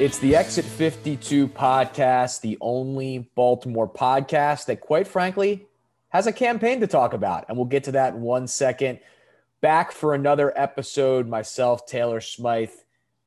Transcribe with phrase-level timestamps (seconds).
[0.00, 5.66] It's the Exit 52 podcast, the only Baltimore podcast that, quite frankly,
[6.08, 7.44] has a campaign to talk about.
[7.46, 9.00] And we'll get to that in one second.
[9.60, 12.70] Back for another episode, myself, Taylor Smythe,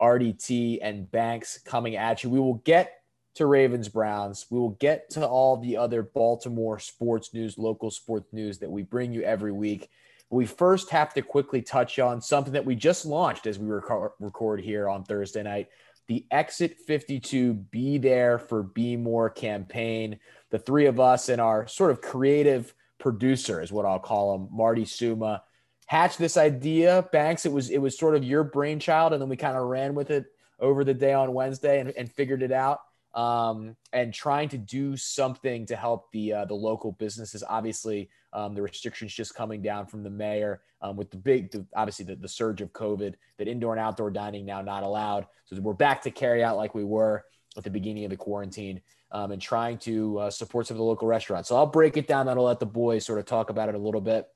[0.02, 2.32] RDT, and Banks coming at you.
[2.32, 3.04] We will get
[3.36, 4.48] to Ravens Browns.
[4.50, 8.82] We will get to all the other Baltimore sports news, local sports news that we
[8.82, 9.92] bring you every week.
[10.32, 14.60] We first have to quickly touch on something that we just launched as we record
[14.60, 15.70] here on Thursday night
[16.08, 20.20] the Exit 52 Be There for BMORE campaign.
[20.50, 24.48] The three of us and our sort of creative producer is what I'll call him,
[24.52, 25.44] Marty Suma,
[25.88, 27.08] hatched this idea.
[27.12, 29.96] Banks, it was it was sort of your brainchild, and then we kind of ran
[29.96, 30.26] with it
[30.60, 32.80] over the day on Wednesday and, and figured it out.
[33.14, 37.44] Um, and trying to do something to help the uh, the local businesses.
[37.48, 41.66] Obviously, um, the restrictions just coming down from the mayor um, with the big, the,
[41.76, 45.28] obviously the, the surge of COVID, that indoor and outdoor dining now not allowed.
[45.46, 47.24] So we're back to carry out like we were
[47.56, 50.84] at the beginning of the quarantine um, and trying to uh, support some of the
[50.84, 51.50] local restaurants.
[51.50, 52.26] So I'll break it down.
[52.26, 54.28] That'll let the boys sort of talk about it a little bit.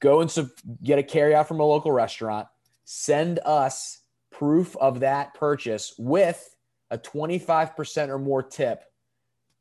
[0.00, 0.48] Go and sub-
[0.82, 2.48] get a carry out from a local restaurant.
[2.84, 6.53] Send us proof of that purchase with
[6.94, 8.84] a 25% or more tip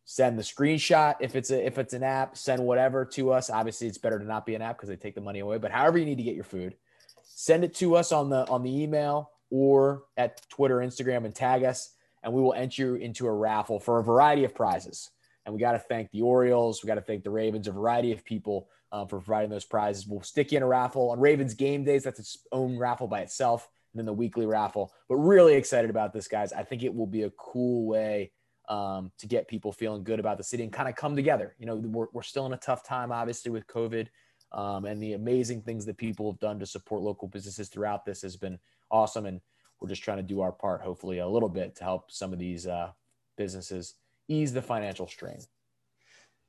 [0.06, 1.16] send the screenshot.
[1.20, 3.50] If it's a if it's an app send whatever to us.
[3.50, 5.72] Obviously it's better to not be an app because they take the money away but
[5.72, 6.76] however you need to get your food
[7.24, 11.64] send it to us on the on the email or at twitter instagram and tag
[11.64, 15.12] us and we will enter you into a raffle for a variety of prizes.
[15.46, 16.82] And we got to thank the orioles.
[16.82, 20.08] We got to thank the ravens a variety of people um, for providing those prizes.
[20.08, 21.12] We'll stick you in a raffle.
[21.12, 24.92] On ravens game days that's its own raffle by itself and then the weekly raffle
[25.08, 28.32] but really excited about this guys i think it will be a cool way
[28.70, 31.56] um, to get people feeling good about the city and kind of come together.
[31.60, 34.08] You know, we're, we're still in a tough time, obviously, with COVID.
[34.52, 38.22] Um, and the amazing things that people have done to support local businesses throughout this
[38.22, 38.60] has been
[38.92, 39.26] awesome.
[39.26, 39.42] And
[39.80, 42.40] we're just trying to do our part, hopefully, a little bit to help some of
[42.40, 42.92] these uh,
[43.36, 43.96] businesses
[44.28, 45.40] ease the financial strain.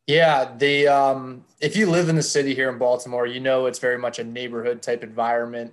[0.06, 3.78] Yeah, the um, if you live in the city here in Baltimore, you know it's
[3.78, 5.72] very much a neighborhood type environment.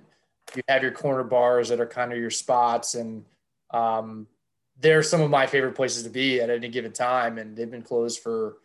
[0.54, 3.24] You have your corner bars that are kind of your spots, and
[3.70, 4.26] um,
[4.78, 7.82] they're some of my favorite places to be at any given time, and they've been
[7.82, 8.58] closed for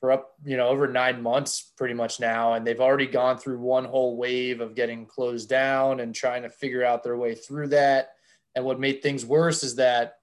[0.00, 3.58] for up you know over nine months pretty much now, and they've already gone through
[3.58, 7.68] one whole wave of getting closed down and trying to figure out their way through
[7.68, 8.14] that.
[8.54, 10.16] And what made things worse is that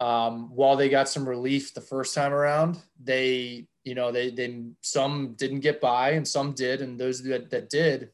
[0.00, 4.64] um, while they got some relief the first time around, they you know they they
[4.82, 8.10] some didn't get by and some did, and those that, that did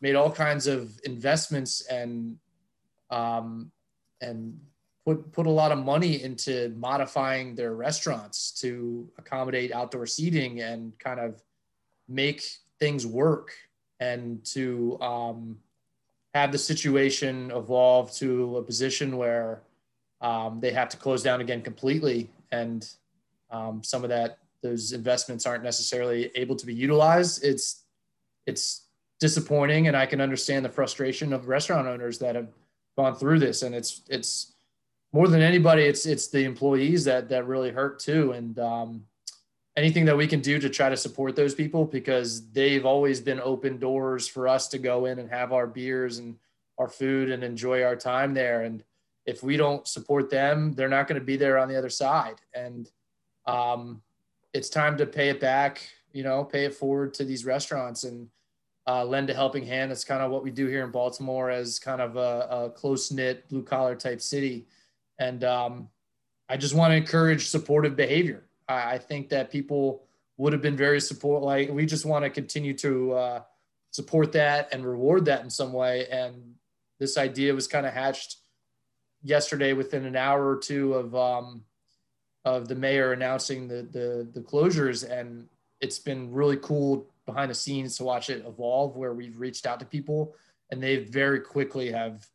[0.00, 2.36] made all kinds of investments and
[3.10, 3.70] um,
[4.20, 4.58] and
[5.04, 10.98] put put a lot of money into modifying their restaurants to accommodate outdoor seating and
[10.98, 11.42] kind of
[12.08, 12.48] make
[12.78, 13.52] things work
[14.00, 15.58] and to um,
[16.34, 19.62] have the situation evolve to a position where
[20.20, 22.90] um, they have to close down again completely and
[23.50, 27.44] um, some of that those investments aren't necessarily able to be utilized.
[27.44, 27.84] It's
[28.46, 28.87] it's
[29.20, 32.48] disappointing and i can understand the frustration of restaurant owners that have
[32.96, 34.54] gone through this and it's it's
[35.12, 38.32] more than anybody, it's it's the employees that that really hurt too.
[38.32, 39.04] And um,
[39.76, 43.40] anything that we can do to try to support those people because they've always been
[43.40, 46.36] open doors for us to go in and have our beers and
[46.78, 48.62] our food and enjoy our time there.
[48.62, 48.84] And
[49.24, 52.36] if we don't support them, they're not going to be there on the other side.
[52.54, 52.90] And
[53.46, 54.02] um,
[54.52, 55.88] it's time to pay it back.
[56.12, 58.28] You know, pay it forward to these restaurants and
[58.88, 59.90] uh, lend a helping hand.
[59.90, 63.12] That's kind of what we do here in Baltimore as kind of a, a close
[63.12, 64.66] knit blue collar type city.
[65.18, 65.88] And um,
[66.48, 68.44] I just want to encourage supportive behavior.
[68.66, 70.04] I, I, think that people
[70.38, 71.42] would have been very support.
[71.42, 73.42] Like we just want to continue to uh,
[73.90, 76.06] support that and reward that in some way.
[76.08, 76.54] And
[76.98, 78.36] this idea was kind of hatched
[79.22, 81.62] yesterday within an hour or two of um,
[82.44, 85.48] of the mayor announcing the, the the closures, and
[85.80, 88.96] it's been really cool behind the scenes to watch it evolve.
[88.96, 90.34] Where we've reached out to people,
[90.70, 92.26] and they very quickly have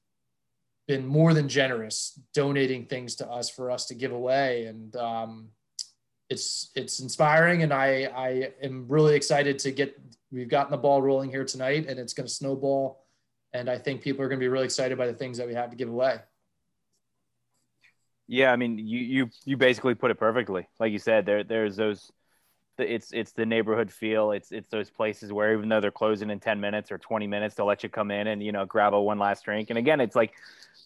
[0.87, 4.65] been more than generous donating things to us for us to give away.
[4.65, 5.49] And um,
[6.29, 9.99] it's it's inspiring and I, I am really excited to get
[10.31, 13.05] we've gotten the ball rolling here tonight and it's going to snowball.
[13.53, 15.53] And i think people are going to be really excited by the things that we
[15.53, 16.17] have to give away.
[18.27, 20.67] Yeah i mean you you you basically put it perfectly.
[20.79, 22.11] Like you said there there's those
[22.77, 24.31] it's it's the neighborhood feel.
[24.31, 27.55] It's it's those places where even though they're closing in ten minutes or twenty minutes,
[27.55, 29.69] they'll let you come in and you know grab a one last drink.
[29.69, 30.33] And again, it's like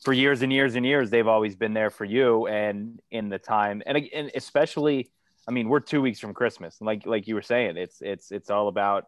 [0.03, 2.47] for years and years and years, they've always been there for you.
[2.47, 5.11] And in the time, and and especially,
[5.47, 6.77] I mean, we're two weeks from Christmas.
[6.81, 9.07] Like like you were saying, it's it's it's all about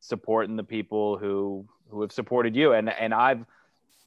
[0.00, 2.72] supporting the people who who have supported you.
[2.72, 3.44] And and I've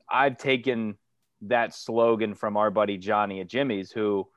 [0.09, 0.97] I've taken
[1.43, 4.27] that slogan from our buddy Johnny at Jimmy's, who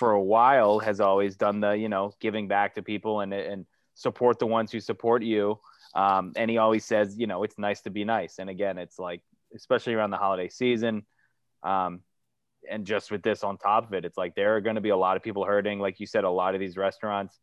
[0.00, 3.66] for a while has always done the, you know, giving back to people and, and
[3.92, 5.60] support the ones who support you.
[5.94, 8.38] Um, and he always says, you know, it's nice to be nice.
[8.38, 9.20] And again, it's like,
[9.54, 11.04] especially around the holiday season.
[11.62, 12.00] Um,
[12.68, 14.88] and just with this on top of it, it's like there are going to be
[14.88, 15.78] a lot of people hurting.
[15.80, 17.38] Like you said, a lot of these restaurants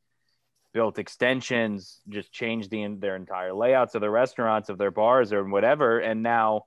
[0.73, 5.45] built extensions, just changed the, their entire layouts of the restaurants, of their bars, or
[5.47, 5.99] whatever.
[5.99, 6.63] And now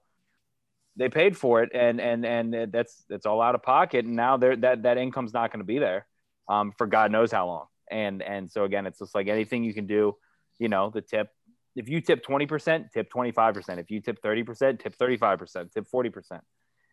[1.00, 4.04] they paid for it, and and and that's that's all out of pocket.
[4.04, 6.06] And now that that income's not going to be there
[6.46, 7.66] um, for God knows how long.
[7.90, 10.16] And and so again, it's just like anything you can do.
[10.58, 11.28] You know, the tip.
[11.74, 13.80] If you tip twenty percent, tip twenty five percent.
[13.80, 15.72] If you tip thirty percent, tip thirty five percent.
[15.72, 16.42] Tip forty percent.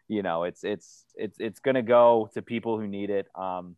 [0.07, 3.27] You know, it's it's it's it's going to go to people who need it.
[3.35, 3.75] Um,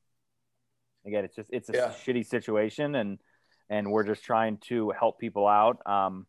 [1.08, 1.94] again, it's just it's a yeah.
[2.06, 3.18] shitty situation, and
[3.68, 5.80] and we're just trying to help people out.
[5.88, 6.28] Um,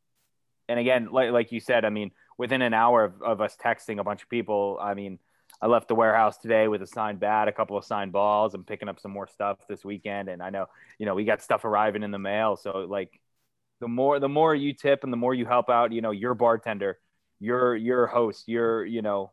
[0.70, 4.00] and again, like like you said, I mean, within an hour of, of us texting
[4.00, 5.19] a bunch of people, I mean,
[5.60, 8.54] I left the warehouse today with a signed bat, a couple of signed balls.
[8.54, 10.64] I'm picking up some more stuff this weekend, and I know,
[10.98, 12.56] you know, we got stuff arriving in the mail.
[12.56, 13.20] So like,
[13.81, 16.32] the more the more you tip and the more you help out, you know, your
[16.32, 16.98] bartender,
[17.40, 19.32] your your host, your you know,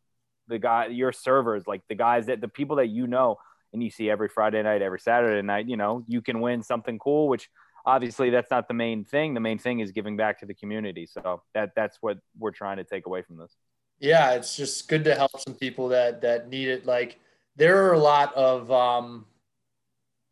[0.49, 3.37] the guy, your servers, like the guys that the people that you know
[3.71, 6.99] and you see every Friday night, every Saturday night, you know, you can win something
[6.99, 7.49] cool, which
[7.87, 9.33] obviously that's not the main thing.
[9.33, 11.07] The main thing is giving back to the community.
[11.07, 13.55] So that that's what we're trying to take away from this.
[13.99, 16.85] Yeah, it's just good to help some people that that need it.
[16.85, 17.19] Like
[17.55, 19.25] there are a lot of um,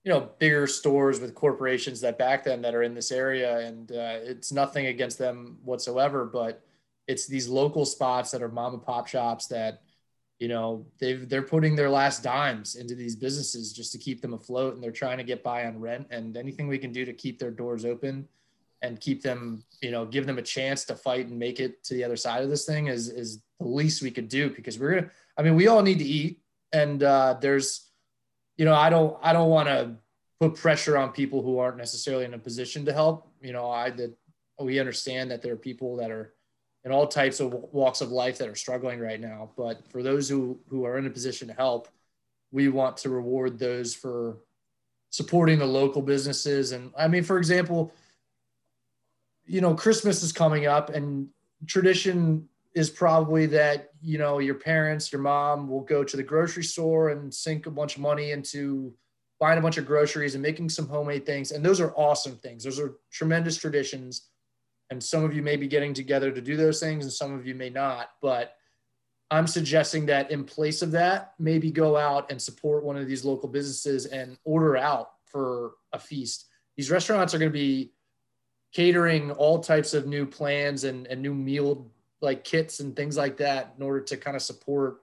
[0.03, 3.91] you know bigger stores with corporations that back them that are in this area, and
[3.91, 6.61] uh, it's nothing against them whatsoever, but
[7.07, 9.81] it's these local spots that are mom and pop shops that
[10.45, 14.35] you know they've they're putting their last dimes into these businesses just to keep them
[14.35, 17.13] afloat and they're trying to get by on rent and anything we can do to
[17.13, 18.27] keep their doors open
[18.83, 21.95] and keep them you know give them a chance to fight and make it to
[21.95, 24.93] the other side of this thing is is the least we could do because we're
[24.93, 26.43] gonna i mean we all need to eat
[26.73, 27.89] and uh, there's
[28.55, 29.95] you know i don't i don't want to
[30.39, 33.31] put pressure on people who aren't necessarily in a position to help.
[33.41, 34.13] You know i that
[34.59, 36.34] we understand that there are people that are
[36.85, 39.49] in all types of walks of life that are struggling right now.
[39.57, 41.87] But for those who, who are in a position to help,
[42.51, 44.37] we want to reward those for
[45.09, 46.73] supporting the local businesses.
[46.73, 47.91] And I mean, for example,
[49.45, 51.27] you know, Christmas is coming up and
[51.65, 56.63] tradition is probably that, you know, your parents, your mom will go to the grocery
[56.63, 58.93] store and sink a bunch of money into
[59.39, 61.51] buying a bunch of groceries and making some homemade things.
[61.51, 62.63] And those are awesome things.
[62.63, 64.29] Those are tremendous traditions
[64.91, 67.45] and some of you may be getting together to do those things and some of
[67.45, 68.55] you may not but
[69.31, 73.25] i'm suggesting that in place of that maybe go out and support one of these
[73.25, 76.45] local businesses and order out for a feast.
[76.77, 77.91] These restaurants are going to be
[78.73, 81.91] catering all types of new plans and, and new meal
[82.21, 85.01] like kits and things like that in order to kind of support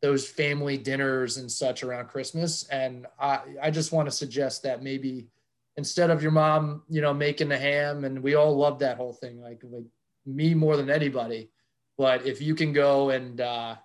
[0.00, 2.66] those family dinners and such around christmas.
[2.68, 5.28] And i, I just want to suggest that maybe
[5.76, 9.12] instead of your mom, you know, making the ham, and we all love that whole
[9.12, 9.84] thing, like like
[10.26, 11.50] me more than anybody.
[11.96, 13.76] But if you can go and uh,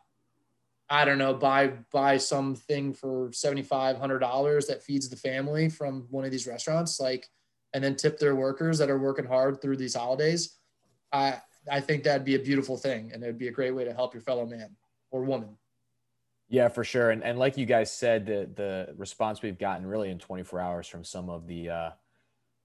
[0.90, 5.70] I don't know, buy buy something for seventy five hundred dollars that feeds the family
[5.70, 7.28] from one of these restaurants, like,
[7.74, 10.58] and then tip their workers that are working hard through these holidays,
[11.12, 13.94] I I think that'd be a beautiful thing, and it'd be a great way to
[13.94, 14.76] help your fellow man
[15.12, 15.58] or woman.
[16.48, 17.10] Yeah, for sure.
[17.12, 20.88] And and like you guys said, the the response we've gotten really in 24 hours
[20.88, 21.90] from some of the uh,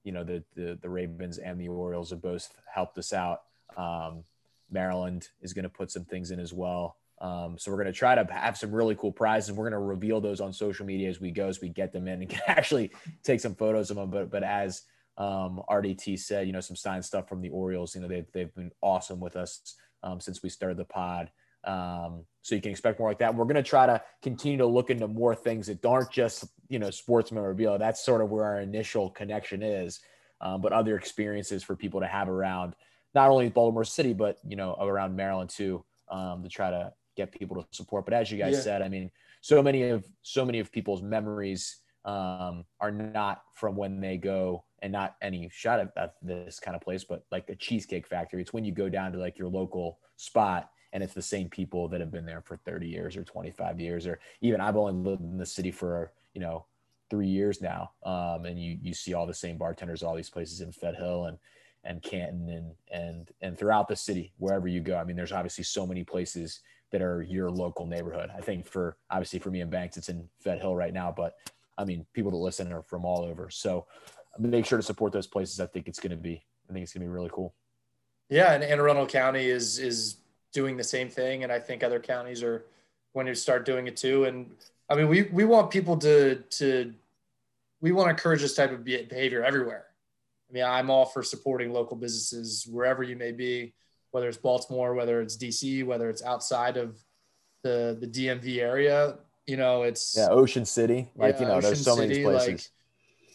[0.03, 3.41] you know, the the the Ravens and the Orioles have both helped us out.
[3.77, 4.23] Um,
[4.69, 6.97] Maryland is going to put some things in as well.
[7.19, 9.51] Um, so we're going to try to have some really cool prizes.
[9.51, 12.07] We're going to reveal those on social media as we go, as we get them
[12.07, 12.91] in, and can actually
[13.23, 14.09] take some photos of them.
[14.09, 14.83] But but as
[15.17, 17.95] um, RDT said, you know, some signed stuff from the Orioles.
[17.95, 21.29] You know, they've they've been awesome with us um, since we started the pod.
[21.63, 23.35] Um, so you can expect more like that.
[23.35, 26.79] We're going to try to continue to look into more things that aren't just, you
[26.79, 27.77] know, sports memorabilia.
[27.77, 29.99] That's sort of where our initial connection is,
[30.41, 32.73] um, but other experiences for people to have around
[33.13, 37.31] not only Baltimore City, but, you know, around Maryland too, um, to try to get
[37.31, 38.05] people to support.
[38.05, 38.61] But as you guys yeah.
[38.61, 43.75] said, I mean, so many of, so many of people's memories um, are not from
[43.75, 47.47] when they go and not any shot at, at this kind of place, but like
[47.49, 48.41] a cheesecake factory.
[48.41, 51.87] It's when you go down to like your local spot and it's the same people
[51.87, 55.21] that have been there for 30 years or 25 years or even I've only lived
[55.21, 56.65] in the city for you know
[57.09, 60.61] three years now um, and you you see all the same bartenders all these places
[60.61, 61.37] in Fed Hill and
[61.83, 64.97] and Canton and and and throughout the city wherever you go.
[64.97, 68.29] I mean there's obviously so many places that are your local neighborhood.
[68.35, 71.35] I think for obviously for me and Banks it's in Fed Hill right now but
[71.77, 73.49] I mean people that listen are from all over.
[73.49, 73.87] So
[74.37, 75.59] make sure to support those places.
[75.59, 77.53] I think it's going to be I think it's going to be really cool.
[78.29, 80.20] Yeah and Anne Arundel County is is
[80.53, 81.43] doing the same thing.
[81.43, 82.65] And I think other counties are
[83.13, 84.25] going to start doing it too.
[84.25, 84.51] And
[84.89, 86.93] I mean, we we want people to to
[87.81, 89.85] we want to encourage this type of behavior everywhere.
[90.49, 93.73] I mean, I'm all for supporting local businesses wherever you may be,
[94.11, 96.99] whether it's Baltimore, whether it's DC, whether it's outside of
[97.63, 99.17] the the DMV area.
[99.47, 101.09] You know, it's yeah, Ocean City.
[101.15, 102.47] Like yeah, you know, Ocean there's so City, many places.
[102.47, 102.61] Like,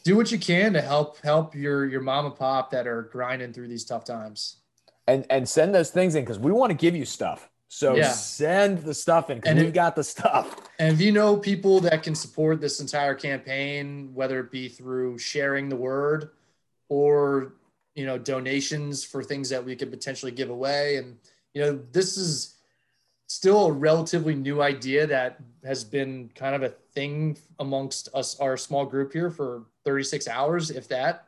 [0.05, 3.53] do what you can to help help your your mom and pop that are grinding
[3.53, 4.59] through these tough times.
[5.07, 7.49] And and send those things in because we want to give you stuff.
[7.69, 8.11] So Yeah.
[8.11, 10.57] send the stuff in because And we've got the stuff.
[10.79, 15.19] And if you know people that can support this entire campaign, whether it be through
[15.19, 16.31] sharing the word
[16.89, 17.55] or
[17.95, 21.17] you know donations for things that we could potentially give away, and
[21.55, 22.55] you know this is
[23.29, 28.57] still a relatively new idea that has been kind of a thing amongst us our
[28.57, 31.27] small group here for 36 hours if that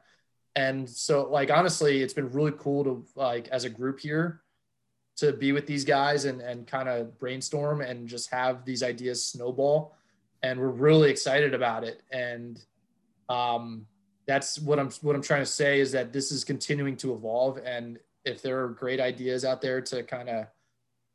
[0.59, 4.43] and so like honestly it's been really cool to like as a group here
[5.19, 9.25] to be with these guys and, and kind of brainstorm and just have these ideas
[9.25, 9.97] snowball.
[10.45, 12.03] And we're really excited about it.
[12.13, 12.65] And
[13.29, 13.87] um,
[14.29, 17.59] that's what I'm what I'm trying to say is that this is continuing to evolve.
[17.65, 20.47] And if there are great ideas out there to kind of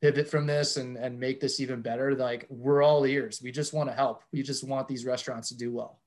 [0.01, 3.39] pivot from this and, and make this even better, like we're all ears.
[3.41, 4.23] We just want to help.
[4.33, 6.01] We just want these restaurants to do well.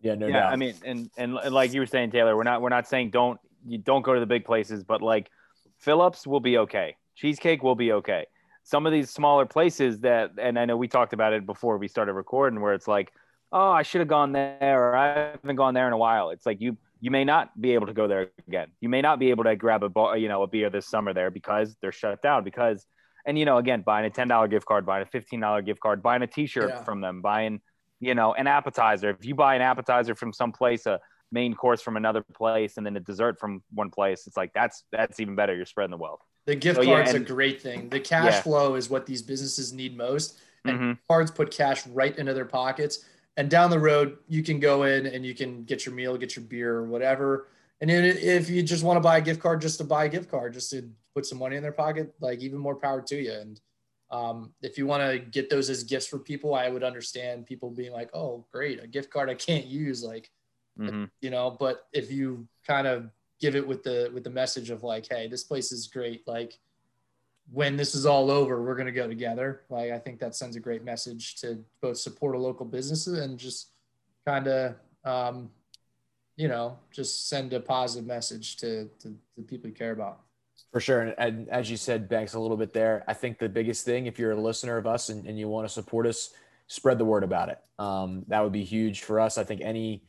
[0.00, 0.52] Yeah, no yeah, doubt.
[0.52, 3.40] I mean, and, and like you were saying, Taylor, we're not we're not saying don't
[3.66, 5.30] you don't go to the big places, but like
[5.78, 6.96] Phillips will be okay.
[7.14, 8.26] Cheesecake will be okay.
[8.62, 11.88] Some of these smaller places that, and I know we talked about it before we
[11.88, 13.12] started recording, where it's like,
[13.52, 16.30] oh, I should have gone there, or I haven't gone there in a while.
[16.30, 18.68] It's like you you may not be able to go there again.
[18.80, 21.12] You may not be able to grab a bar, you know a beer this summer
[21.14, 22.44] there because they're shut down.
[22.44, 22.84] Because
[23.24, 25.80] and you know again, buying a ten dollar gift card, buying a fifteen dollar gift
[25.80, 26.84] card, buying a T shirt Yeah.
[26.84, 27.60] from them, buying
[28.00, 29.10] you know an appetizer.
[29.10, 31.00] If you buy an appetizer from some place, a
[31.32, 34.84] main course from another place, and then a dessert from one place, it's like that's
[34.92, 35.54] that's even better.
[35.54, 36.20] You're spreading the wealth.
[36.46, 37.88] The gift Oh, yeah, card's a great thing.
[37.88, 38.42] The cash Yeah.
[38.42, 40.40] flow is what these businesses need most.
[40.64, 40.98] and Mhm.
[41.08, 43.04] cards put cash right into their pockets.
[43.36, 46.34] And down the road, you can go in and you can get your meal, get
[46.34, 47.46] your beer, or whatever.
[47.80, 50.08] And then if you just want to buy a gift card, just to buy a
[50.08, 53.14] gift card, just to put some money in their pocket, like even more power to
[53.16, 53.30] you.
[53.32, 53.60] And
[54.10, 57.70] um, if you want to get those as gifts for people, I would understand people
[57.70, 60.30] being like, "Oh, great, a gift card I can't use," like
[60.78, 61.10] Mhm.
[61.20, 61.50] you know.
[61.50, 63.10] But if you kind of
[63.40, 66.58] give it with the with the message of like, "Hey, this place is great," like
[67.50, 69.62] when this is all over, we're going to go together.
[69.68, 73.38] Like, I think that sends a great message to both support a local business and
[73.38, 73.68] just
[74.24, 75.52] kind of, um,
[76.34, 80.25] you know, just send a positive message to, to the people you care about.
[80.76, 81.00] For sure.
[81.00, 84.04] And, and as you said, Banks, a little bit there, I think the biggest thing,
[84.04, 86.34] if you're a listener of us and, and you want to support us,
[86.66, 87.58] spread the word about it.
[87.78, 89.38] Um, that would be huge for us.
[89.38, 90.02] I think any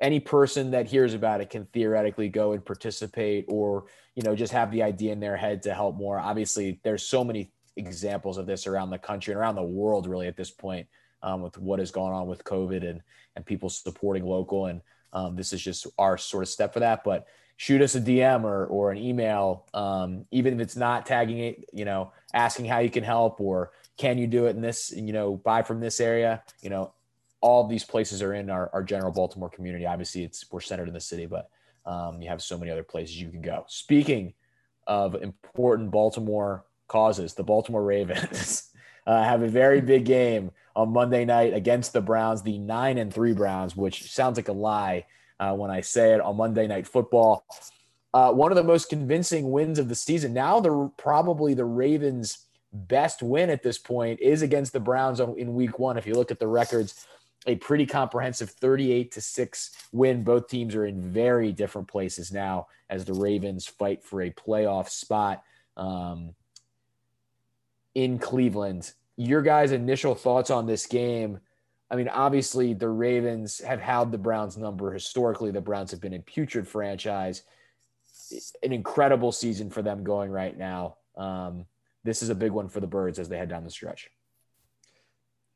[0.00, 3.84] any person that hears about it can theoretically go and participate or
[4.14, 7.22] you know just have the idea in their head to help more obviously there's so
[7.22, 10.86] many examples of this around the country and around the world really at this point
[11.22, 13.02] um, with what has gone on with covid and
[13.34, 14.80] and people supporting local and
[15.12, 17.26] um, this is just our sort of step for that but
[17.58, 21.68] shoot us a dm or, or an email um, even if it's not tagging it
[21.74, 25.12] you know asking how you can help or can you do it in this you
[25.12, 26.92] know buy from this area you know
[27.40, 29.86] all these places are in our, our general Baltimore community.
[29.86, 31.50] Obviously, it's we're centered in the city, but
[31.86, 33.64] um, you have so many other places you can go.
[33.68, 34.34] Speaking
[34.86, 38.70] of important Baltimore causes, the Baltimore Ravens
[39.06, 43.12] uh, have a very big game on Monday night against the Browns, the nine and
[43.12, 45.06] three Browns, which sounds like a lie
[45.40, 47.44] uh, when I say it on Monday Night Football.
[48.14, 50.32] Uh, one of the most convincing wins of the season.
[50.32, 55.54] Now, the probably the Ravens' best win at this point is against the Browns in
[55.54, 55.96] Week One.
[55.96, 57.06] If you look at the records,
[57.46, 60.24] a pretty comprehensive 38 to 6 win.
[60.24, 64.88] Both teams are in very different places now as the Ravens fight for a playoff
[64.88, 65.42] spot
[65.76, 66.34] um,
[67.94, 68.92] in Cleveland.
[69.16, 71.40] Your guys' initial thoughts on this game?
[71.90, 75.50] I mean, obviously, the Ravens have held the Browns' number historically.
[75.50, 77.42] The Browns have been a putrid franchise.
[78.62, 80.96] An incredible season for them going right now.
[81.16, 81.64] Um,
[82.04, 84.10] this is a big one for the Birds as they head down the stretch.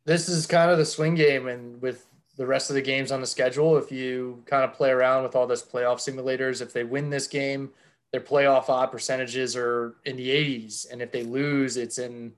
[0.04, 3.20] This is kind of the swing game, and with the rest of the games on
[3.20, 6.82] the schedule, if you kind of play around with all this playoff simulators, if they
[6.82, 7.70] win this game,
[8.10, 12.32] their playoff odd percentages are in the 80s, and if they lose, it's in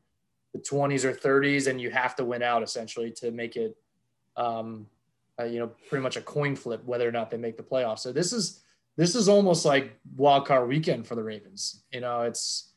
[0.52, 3.76] the 20s or 30s, and you have to win out essentially to make it,
[4.36, 4.86] um,
[5.38, 8.00] uh, you know, pretty much a coin flip whether or not they make the playoffs.
[8.00, 8.60] So this is
[8.96, 11.82] this is almost like wild card weekend for the Ravens.
[11.92, 12.72] You know, it's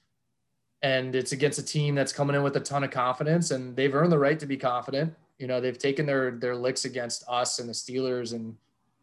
[0.81, 3.95] and it's against a team that's coming in with a ton of confidence and they've
[3.95, 7.57] earned the right to be confident you know they've taken their their licks against us
[7.57, 8.55] and the steelers and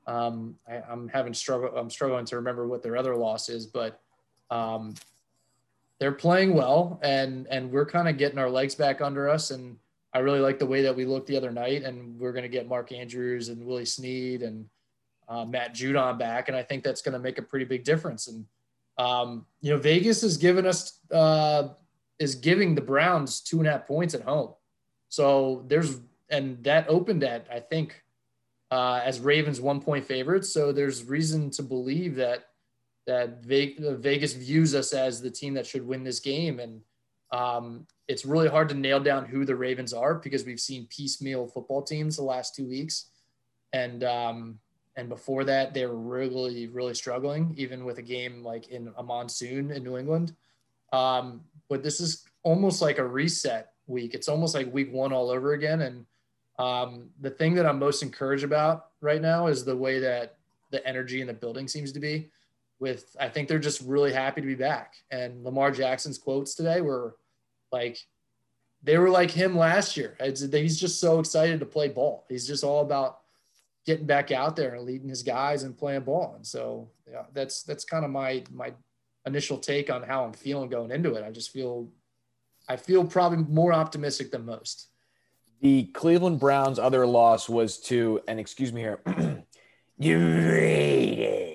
[0.07, 4.01] um, I, i'm having struggle i'm struggling to remember what their other loss is but
[4.53, 4.95] um,
[5.99, 9.51] they're playing well, and and we're kind of getting our legs back under us.
[9.51, 9.77] And
[10.15, 11.83] I really like the way that we looked the other night.
[11.83, 14.67] And we're going to get Mark Andrews and Willie Snead and
[15.29, 18.29] uh, Matt Judon back, and I think that's going to make a pretty big difference.
[18.29, 18.45] And
[18.99, 21.69] um, you know, Vegas has given us uh,
[22.19, 24.55] is giving the Browns two and a half points at home.
[25.09, 28.03] So there's and that opened at I think
[28.71, 30.53] uh, as Ravens one point favorites.
[30.53, 32.49] So there's reason to believe that
[33.07, 36.59] that Vegas views us as the team that should win this game.
[36.59, 36.81] And
[37.33, 41.47] um, it's really hard to nail down who the Ravens are because we've seen piecemeal
[41.47, 43.07] football teams the last two weeks.
[43.73, 44.59] And um,
[44.97, 49.03] and before that, they were really, really struggling, even with a game like in a
[49.03, 50.35] monsoon in New England.
[50.93, 54.15] Um, but this is almost like a reset week.
[54.15, 55.81] It's almost like week one all over again.
[55.81, 56.07] And
[56.59, 60.37] um, the thing that I'm most encouraged about right now is the way that
[60.71, 62.31] the energy in the building seems to be.
[62.79, 64.95] With I think they're just really happy to be back.
[65.11, 67.17] And Lamar Jackson's quotes today were
[67.75, 67.99] like,
[68.83, 70.17] they were like him last year.
[70.21, 72.27] He's just so excited to play ball.
[72.29, 73.19] He's just all about
[73.87, 76.35] getting back out there and leading his guys and playing ball.
[76.37, 78.73] And so yeah, that's that's kind of my my
[79.27, 81.25] initial take on how I'm feeling going into it.
[81.25, 81.89] I just feel
[82.69, 84.89] I feel probably more optimistic than most.
[85.61, 89.01] The Cleveland Browns' other loss was to, and excuse me here,
[89.99, 91.54] you Raiders.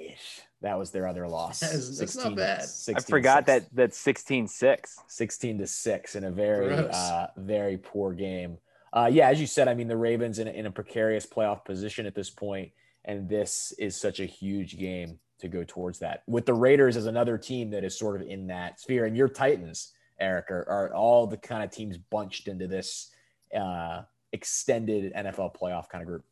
[0.61, 1.61] That was their other loss.
[1.61, 2.65] That's, 16, not bad.
[2.95, 4.95] I forgot that that's 16-6.
[5.07, 8.57] 16 to 6 in a very uh, very poor game.
[8.91, 11.63] Uh, yeah, as you said, I mean the Ravens in a, in a precarious playoff
[11.63, 12.71] position at this point,
[13.05, 16.23] and this is such a huge game to go towards that.
[16.27, 19.29] With the Raiders as another team that is sort of in that sphere, and your
[19.29, 23.11] Titans, Eric, are, are all the kind of teams bunched into this
[23.57, 24.01] uh,
[24.33, 26.25] extended NFL playoff kind of group.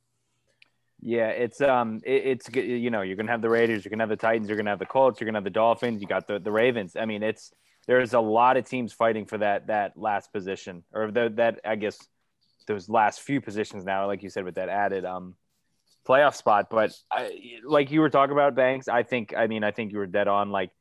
[1.00, 4.10] Yeah, it's um, it, it's you know you're gonna have the Raiders, you're gonna have
[4.10, 6.40] the Titans, you're gonna have the Colts, you're gonna have the Dolphins, you got the
[6.40, 6.96] the Ravens.
[6.96, 7.52] I mean, it's
[7.88, 11.76] there's a lot of teams fighting for that that last position or the, that I
[11.76, 12.00] guess
[12.68, 15.36] those last few positions now, like you said, with that added um
[16.08, 16.68] playoff spot.
[16.70, 17.32] But I,
[17.64, 20.28] like you were talking about Banks, I think I mean I think you were dead
[20.28, 20.50] on.
[20.52, 20.72] Like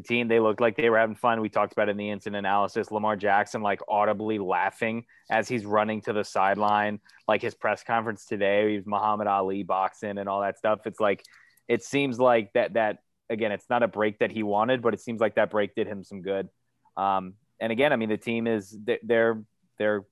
[0.00, 1.40] the team, they looked like they were having fun.
[1.40, 2.90] We talked about in the instant analysis.
[2.90, 7.00] Lamar Jackson like audibly laughing as he's running to the sideline.
[7.28, 10.80] Like his press conference today, he's Muhammad Ali boxing and all that stuff.
[10.86, 11.22] It's like
[11.68, 15.00] it seems like that that again, it's not a break that he wanted, but it
[15.00, 16.48] seems like that break did him some good.
[16.96, 19.42] Um, and again, I mean, the team is they're
[19.78, 20.04] they're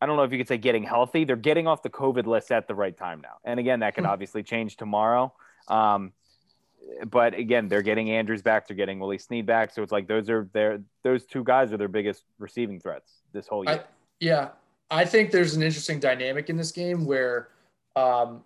[0.00, 1.24] I don't know if you could say getting healthy.
[1.24, 3.38] They're getting off the COVID list at the right time now.
[3.44, 4.10] And again, that could hmm.
[4.10, 5.32] obviously change tomorrow.
[5.68, 6.12] Um,
[7.10, 8.66] but again, they're getting Andrews back.
[8.66, 9.72] They're getting Willie Snead back.
[9.72, 13.46] So it's like those are their those two guys are their biggest receiving threats this
[13.46, 13.74] whole year.
[13.74, 13.84] I,
[14.20, 14.48] yeah,
[14.90, 17.48] I think there's an interesting dynamic in this game where,
[17.96, 18.42] um,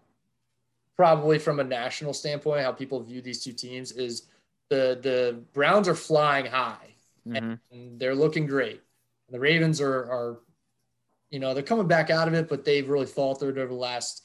[0.96, 4.26] probably from a national standpoint, how people view these two teams is
[4.68, 6.94] the the Browns are flying high
[7.26, 7.54] mm-hmm.
[7.70, 8.82] and they're looking great.
[9.30, 10.40] The Ravens are are
[11.30, 14.24] you know, they're coming back out of it, but they've really faltered over the last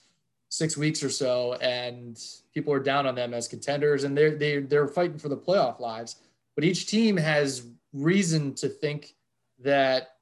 [0.49, 2.21] six weeks or so, and
[2.53, 5.79] people are down on them as contenders, and they're they, they're fighting for the playoff
[5.79, 6.17] lives.
[6.55, 9.15] But each team has reason to think
[9.59, 10.15] that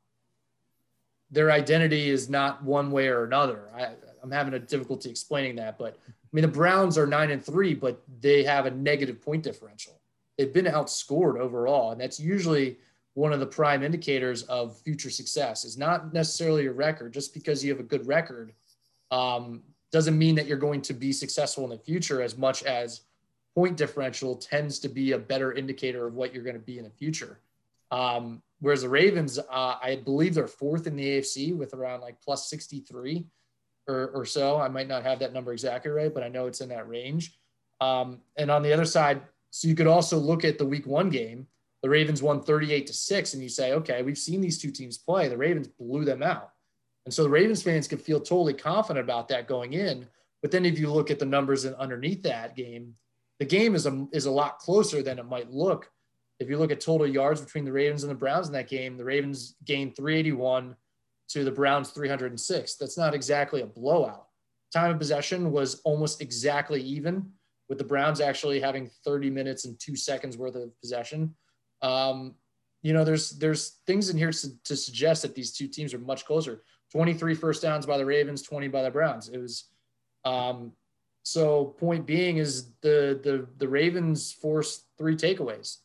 [1.32, 3.70] their identity is not one way or another.
[3.76, 3.90] I,
[4.22, 7.74] I'm having a difficulty explaining that, but I mean the Browns are nine and three,
[7.74, 10.00] but they have a negative point differential.
[10.38, 12.78] They've been outscored overall, and that's usually
[13.16, 17.14] one of the prime indicators of future success is not necessarily your record.
[17.14, 18.54] Just because you have a good record
[19.12, 19.62] um,
[19.94, 23.02] doesn't mean that you're going to be successful in the future as much as
[23.56, 26.84] point differential tends to be a better indicator of what you're going to be in
[26.84, 27.40] the future.
[27.92, 32.20] Um, whereas the Ravens, uh, I believe they're fourth in the AFC with around like
[32.22, 33.24] plus 63
[33.88, 34.60] or, or, so.
[34.60, 37.38] I might not have that number exactly right, but I know it's in that range.
[37.80, 41.12] Um, and on the other side, so you could also look at the week one
[41.12, 41.46] game
[41.84, 44.98] the Ravens won 38 to 6, and you say, okay, we've seen these two teams
[44.98, 45.28] play.
[45.28, 46.53] The Ravens blew them out.
[47.06, 50.08] And so the Ravens fans can feel totally confident about that going in.
[50.42, 52.96] But then if you look at the numbers underneath that game,
[53.40, 55.90] the game is a, is a lot closer than it might look.
[56.40, 58.98] If you look at total yards between the Ravens and the Browns in that game,
[58.98, 60.76] the Ravens gained 381
[61.30, 62.76] to the Browns 306.
[62.76, 64.28] That's not exactly a blowout.
[64.74, 67.32] Time of possession was almost exactly even,
[67.70, 71.36] with the Browns actually having 30 minutes and two seconds worth of possession
[71.84, 72.36] um,
[72.82, 76.26] you know, there's there's things in here to, suggest that these two teams are much
[76.26, 76.64] closer.
[76.98, 79.28] 23 first downs by the Ravens, 20 by the Browns.
[79.30, 79.66] It was
[80.26, 80.72] um,
[81.24, 85.78] so point being is the the the Ravens forced three takeaways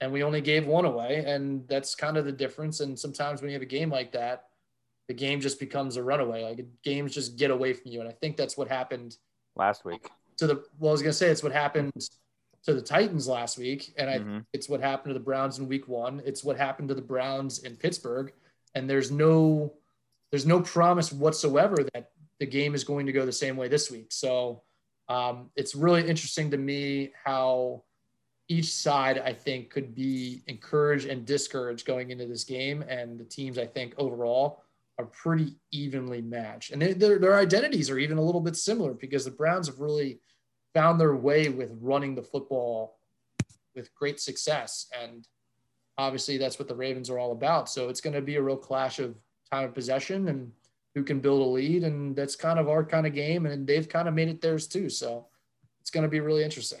[0.00, 3.48] and we only gave one away and that's kind of the difference and sometimes when
[3.50, 4.48] you have a game like that
[5.08, 8.12] the game just becomes a runaway like games just get away from you and I
[8.12, 9.16] think that's what happened
[9.56, 10.10] last week.
[10.38, 11.92] To the well I was going to say it's what happened
[12.64, 14.44] to the Titans last week, and I Mhm.
[14.52, 16.22] it's what happened to the Browns in Week One.
[16.24, 18.32] It's what happened to the Browns in Pittsburgh,
[18.76, 19.74] and there's no
[20.32, 23.90] there's no promise whatsoever that the game is going to go the same way this
[23.90, 24.06] week.
[24.10, 24.62] So
[25.08, 27.84] um, it's really interesting to me how
[28.48, 33.24] each side I think could be encouraged and discouraged going into this game, and the
[33.24, 34.64] teams I think overall
[34.98, 38.92] are pretty evenly matched, and they, their their identities are even a little bit similar
[38.94, 40.20] because the Browns have really
[40.74, 42.98] found their way with running the football
[43.74, 45.26] with great success, and
[45.96, 47.70] obviously that's what the Ravens are all about.
[47.70, 49.16] So it's going to be a real clash of
[49.52, 50.50] time of possession and
[50.94, 53.88] who can build a lead, and that's kind of our kind of game, and they've
[53.88, 54.88] kind of made it theirs too.
[54.88, 55.26] So
[55.80, 56.80] it's going to be really interesting.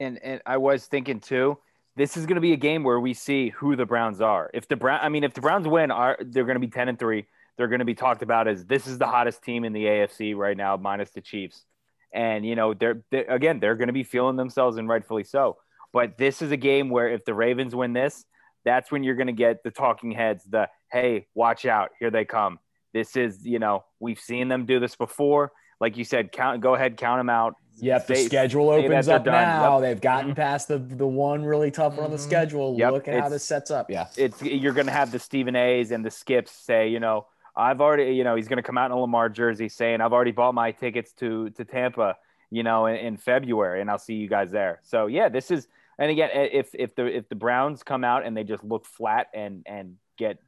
[0.00, 1.58] and and I was thinking too.
[1.96, 4.50] This is going to be a game where we see who the Browns are.
[4.52, 6.88] If the Brown, I mean, if the Browns win, are they're going to be ten
[6.88, 7.26] and three.
[7.56, 10.36] They're going to be talked about as this is the hottest team in the AFC
[10.36, 11.64] right now, minus the Chiefs.
[12.12, 15.56] And you know, they're, they again, they're going to be feeling themselves, and rightfully so.
[15.92, 18.26] But this is a game where if the Ravens win this,
[18.64, 20.44] that's when you're going to get the talking heads.
[20.44, 22.58] The hey, watch out, here they come.
[22.94, 25.52] This is, you know, we've seen them do this before.
[25.80, 27.56] Like you said, count, go ahead, count them out.
[27.78, 29.34] Yep, the schedule opens up done.
[29.34, 29.78] now.
[29.78, 29.82] Yep.
[29.82, 30.36] They've gotten Mhm.
[30.36, 32.20] past the the one really tough one on the Mhm.
[32.20, 32.74] schedule.
[32.78, 33.90] Yep, Look at how this sets up.
[33.90, 34.06] Yeah.
[34.16, 37.82] it's you're going to have the Stephen A's and the Skips say, you know, I've
[37.82, 40.32] already, you know, he's going to come out in a Lamar jersey saying, I've already
[40.32, 42.16] bought my tickets to to Tampa,
[42.50, 44.80] you know, in, in February, and I'll see you guys there.
[44.82, 48.34] So yeah, this is, and again, if if the if the Browns come out and
[48.34, 50.38] they just look flat and and get,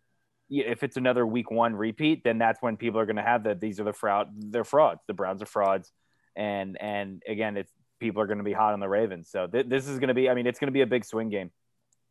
[0.50, 3.60] if it's another Week One repeat, then that's when people are going to have that
[3.60, 5.00] these are the fraud, they're frauds.
[5.06, 5.92] The Browns are frauds,
[6.36, 9.28] and and again, it's people are going to be hot on the Ravens.
[9.30, 11.04] So th- this is going to be, I mean, it's going to be a big
[11.04, 11.50] swing game.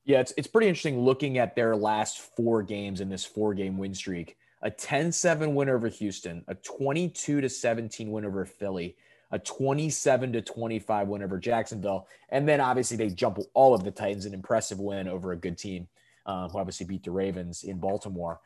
[0.05, 3.77] Yeah, it's, it's pretty interesting looking at their last four games in this four game
[3.77, 4.37] win streak.
[4.61, 8.95] A 10 7 win over Houston, a 22 to 17 win over Philly,
[9.31, 12.07] a 27 to 25 win over Jacksonville.
[12.29, 15.57] And then obviously they jump all of the Titans, an impressive win over a good
[15.57, 15.87] team
[16.27, 18.39] um, who obviously beat the Ravens in Baltimore.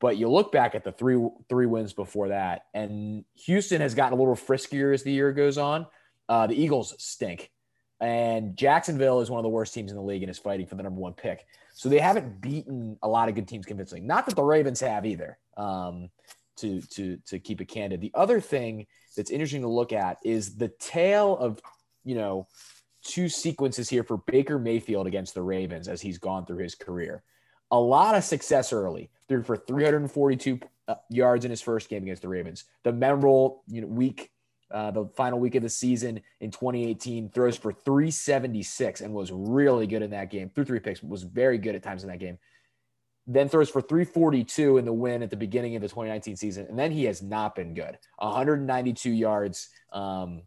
[0.00, 4.18] But you look back at the three three wins before that, and Houston has gotten
[4.18, 5.86] a little friskier as the year goes on.
[6.28, 7.50] Uh, the Eagles stink.
[8.02, 10.74] And Jacksonville is one of the worst teams in the league and is fighting for
[10.74, 11.44] the number one pick.
[11.74, 14.06] So they haven't beaten a lot of good teams convincingly.
[14.06, 15.38] Not that the Ravens have either.
[15.58, 16.08] Um,
[16.60, 18.00] to to to keep it candid.
[18.00, 21.60] The other thing that's interesting to look at is the tale of
[22.04, 22.46] you know
[23.02, 27.22] two sequences here for Baker Mayfield against the Ravens as he's gone through his career.
[27.70, 29.10] A lot of success early.
[29.28, 32.64] Threw for 342 uh, yards in his first game against the Ravens.
[32.82, 34.30] The memorable you know week
[34.70, 39.86] uh, the final week of the season in 2018, throws for 376 and was really
[39.86, 40.50] good in that game.
[40.54, 42.38] Threw three picks, was very good at times in that game.
[43.26, 46.66] Then throws for 342 in the win at the beginning of the 2019 season.
[46.68, 47.98] And then he has not been good.
[48.18, 50.42] 192 yards um,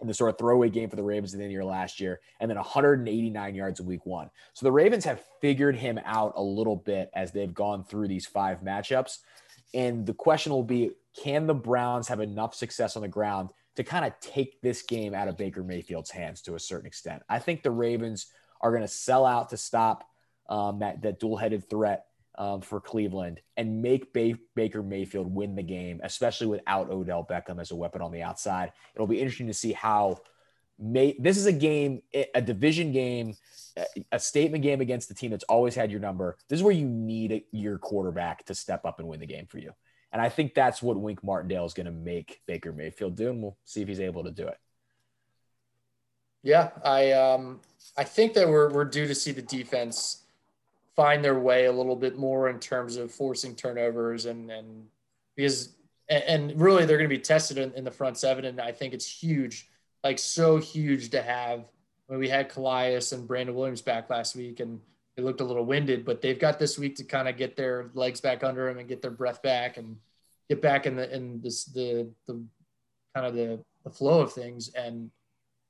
[0.00, 2.50] in the sort of throwaway game for the Ravens of the year last year, and
[2.50, 4.30] then 189 yards in week one.
[4.54, 8.26] So the Ravens have figured him out a little bit as they've gone through these
[8.26, 9.18] five matchups.
[9.74, 13.84] And the question will be can the Browns have enough success on the ground to
[13.84, 17.22] kind of take this game out of Baker Mayfield's hands to a certain extent?
[17.28, 18.26] I think the Ravens
[18.60, 20.04] are going to sell out to stop
[20.48, 22.06] um, that, that dual headed threat
[22.40, 27.60] um, for Cleveland and make ba- Baker Mayfield win the game, especially without Odell Beckham
[27.60, 28.72] as a weapon on the outside.
[28.94, 30.18] It'll be interesting to see how.
[30.82, 32.00] May, this is a game,
[32.34, 33.36] a division game,
[34.10, 36.38] a statement game against the team that's always had your number.
[36.48, 39.44] This is where you need a, your quarterback to step up and win the game
[39.46, 39.72] for you.
[40.10, 43.42] And I think that's what Wink Martindale is going to make Baker Mayfield do, and
[43.42, 44.56] we'll see if he's able to do it.
[46.42, 47.60] Yeah, I um,
[47.98, 50.22] I think that we're we're due to see the defense
[50.96, 54.86] find their way a little bit more in terms of forcing turnovers and and
[55.36, 55.74] because
[56.10, 58.94] and, really they're going to be tested in, in the front seven, and I think
[58.94, 59.68] it's huge,
[60.02, 61.70] like so huge to have.
[62.06, 64.80] When we had Calais and Brandon Williams back last week, and
[65.16, 67.90] they looked a little winded, but they've got this week to kind of get their
[67.94, 69.96] legs back under them and get their breath back and
[70.48, 72.42] get back in the in this the the
[73.14, 74.70] kind of the, the flow of things.
[74.70, 75.10] And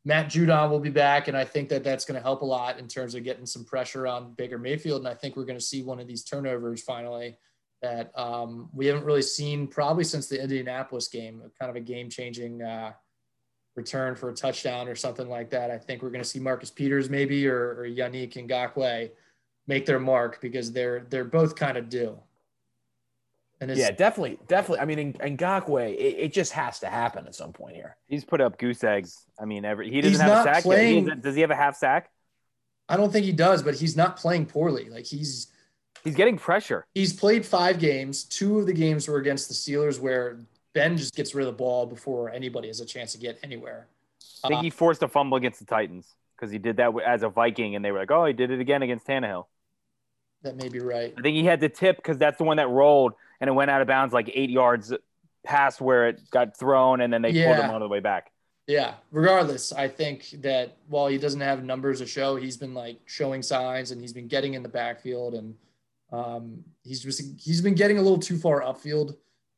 [0.04, 2.78] Matt Judon will be back, and I think that that's going to help a lot
[2.78, 5.00] in terms of getting some pressure on Baker Mayfield.
[5.00, 7.36] And I think we're going to see one of these turnovers finally
[7.82, 12.62] that um, we haven't really seen probably since the Indianapolis game, kind of a game-changing
[12.62, 12.92] uh,
[13.76, 15.70] return for a touchdown or something like that.
[15.70, 19.10] I think we're going to see Marcus Peters maybe or, or Yannick Ngakoue
[19.66, 22.18] make their mark because they're they're both kind of due.
[23.60, 24.80] And Yeah, definitely, definitely.
[24.80, 27.96] I mean, in Ngakoue, it, it just has to happen at some point here.
[28.08, 29.24] He's put up goose eggs.
[29.38, 30.62] I mean, every he doesn't He's have a sack.
[30.62, 31.12] playing- Yet.
[31.14, 32.10] He's- does he have a half sack?
[32.88, 34.88] I don't think he does, but he's not playing poorly.
[34.88, 35.48] Like he's
[36.02, 36.86] He's getting pressure.
[36.94, 38.24] he's played five games.
[38.24, 40.40] Two of the games were against the Steelers, where
[40.72, 43.86] Ben just gets rid of the ball before anybody has a chance to get anywhere.
[44.42, 47.22] I think Uh, he forced a fumble against the Titans because he did that as
[47.22, 49.44] a Viking, and they were like, "Oh, he did it again against Tannehill."
[50.42, 51.12] That may be right.
[51.16, 53.70] I think he had the tip because that's the one that rolled and it went
[53.70, 54.92] out of bounds like eight yards
[55.44, 58.30] past where it got thrown, and then they pulled him all the way back.
[58.66, 58.94] Yeah.
[59.10, 63.42] Regardless, I think that while he doesn't have numbers to show, he's been like showing
[63.42, 65.56] signs and he's been getting in the backfield and
[66.12, 69.16] um, he's just he's been getting a little too far upfield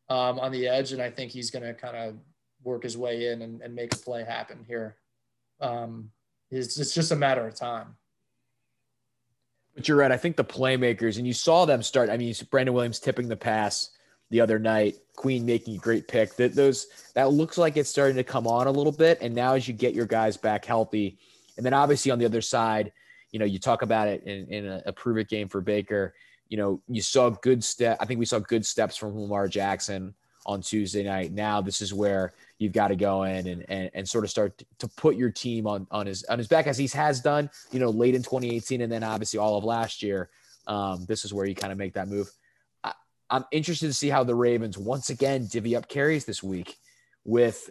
[0.08, 2.16] um, on the edge, and I think he's going to kind of
[2.62, 4.96] work his way in and, and make a play happen here.
[5.60, 6.10] Um,
[6.50, 7.96] it's, it's just a matter of time.
[9.74, 10.12] But you're right.
[10.12, 12.10] I think the playmakers, and you saw them start.
[12.10, 13.90] I mean, Brandon Williams tipping the pass
[14.30, 16.36] the other night, Queen making a great pick.
[16.36, 19.18] That those that looks like it's starting to come on a little bit.
[19.20, 21.18] And now as you get your guys back healthy,
[21.56, 22.92] and then obviously on the other side,
[23.30, 26.14] you know, you talk about it in, in a, a prove it game for Baker.
[26.48, 27.96] You know, you saw good step.
[28.00, 30.14] I think we saw good steps from Lamar Jackson
[30.46, 31.32] on Tuesday night.
[31.32, 34.62] Now this is where you've got to go in and, and, and sort of start
[34.78, 37.80] to, put your team on, on his on his back as he has done, you
[37.80, 40.28] know, late in 2018 and then obviously all of last year.
[40.66, 42.30] Um, this is where you kind of make that move.
[42.84, 42.92] I,
[43.30, 46.78] I'm interested to see how the Ravens once again divvy up carries this week.
[47.24, 47.70] With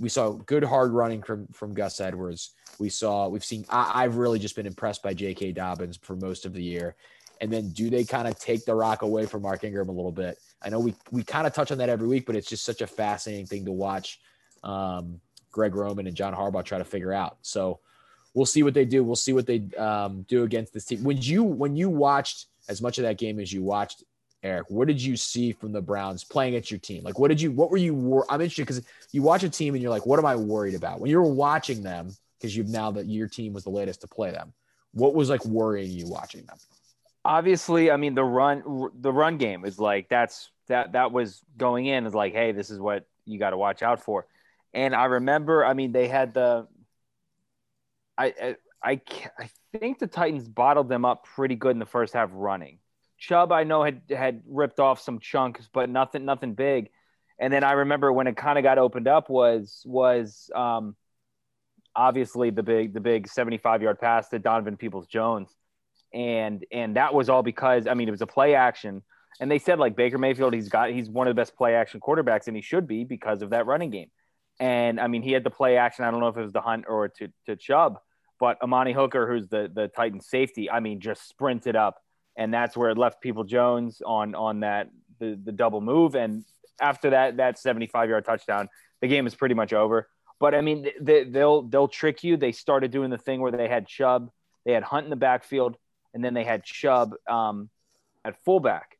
[0.00, 2.54] we saw good hard running from from Gus Edwards.
[2.78, 3.64] We saw we've seen.
[3.68, 5.52] I, I've really just been impressed by J.K.
[5.52, 6.96] Dobbins for most of the year.
[7.44, 10.10] And then do they kind of take the rock away from Mark Ingram a little
[10.10, 10.38] bit?
[10.62, 12.80] I know we we kind of touch on that every week, but it's just such
[12.80, 14.18] a fascinating thing to watch.
[14.62, 15.20] Um,
[15.52, 17.36] Greg Roman and John Harbaugh try to figure out.
[17.42, 17.80] So
[18.32, 19.04] we'll see what they do.
[19.04, 21.04] We'll see what they um, do against this team.
[21.04, 24.04] When you when you watched as much of that game as you watched,
[24.42, 27.04] Eric, what did you see from the Browns playing at your team?
[27.04, 27.52] Like, what did you?
[27.52, 27.94] What were you?
[27.94, 28.80] wor- I'm interested because
[29.12, 30.98] you watch a team and you're like, what am I worried about?
[30.98, 34.08] When you were watching them, because you've now that your team was the latest to
[34.08, 34.54] play them,
[34.92, 36.56] what was like worrying you watching them?
[37.24, 41.86] Obviously, I mean the run the run game is like that's that that was going
[41.86, 44.26] in is like, hey, this is what you got to watch out for.
[44.72, 46.66] And I remember, I mean, they had the
[48.18, 49.00] I I
[49.38, 52.78] I, think the Titans bottled them up pretty good in the first half running.
[53.18, 56.90] Chubb, I know had had ripped off some chunks, but nothing nothing big.
[57.38, 60.94] And then I remember when it kind of got opened up was was um,
[61.96, 65.54] obviously the big the big 75 yard pass to Donovan Peoples Jones,
[66.14, 69.02] and and that was all because I mean it was a play action,
[69.40, 72.00] and they said like Baker Mayfield he's got he's one of the best play action
[72.00, 74.10] quarterbacks and he should be because of that running game,
[74.60, 76.60] and I mean he had the play action I don't know if it was the
[76.60, 77.98] Hunt or to to Chubb,
[78.38, 81.96] but Amani Hooker who's the the Titan safety I mean just sprinted up
[82.36, 86.44] and that's where it left People Jones on on that the the double move and
[86.80, 88.68] after that that 75 yard touchdown
[89.00, 90.08] the game is pretty much over.
[90.38, 92.36] But I mean they, they'll they'll trick you.
[92.36, 94.30] They started doing the thing where they had Chubb
[94.64, 95.76] they had Hunt in the backfield
[96.14, 97.68] and then they had Chubb um,
[98.24, 98.96] at fullback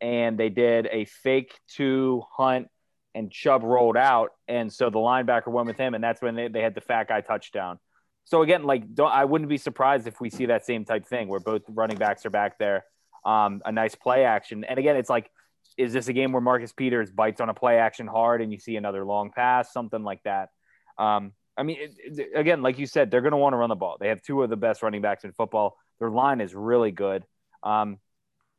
[0.00, 2.68] and they did a fake to Hunt
[3.14, 6.48] and Chubb rolled out and so the linebacker went with him and that's when they,
[6.48, 7.80] they had the fat guy touchdown
[8.28, 11.40] so again, like I wouldn't be surprised if we see that same type thing where
[11.40, 12.84] both running backs are back there.
[13.24, 14.64] Um, a nice play action.
[14.64, 15.30] And again, it's like,
[15.78, 18.58] is this a game where Marcus Peters bites on a play action hard and you
[18.58, 20.50] see another long pass, something like that?
[20.98, 23.70] Um, I mean, it, it- again, like you said, they're going to want to run
[23.70, 23.96] the ball.
[23.98, 25.78] They have two of the best running backs in football.
[26.00, 27.24] Their line is really good.
[27.62, 27.98] Um,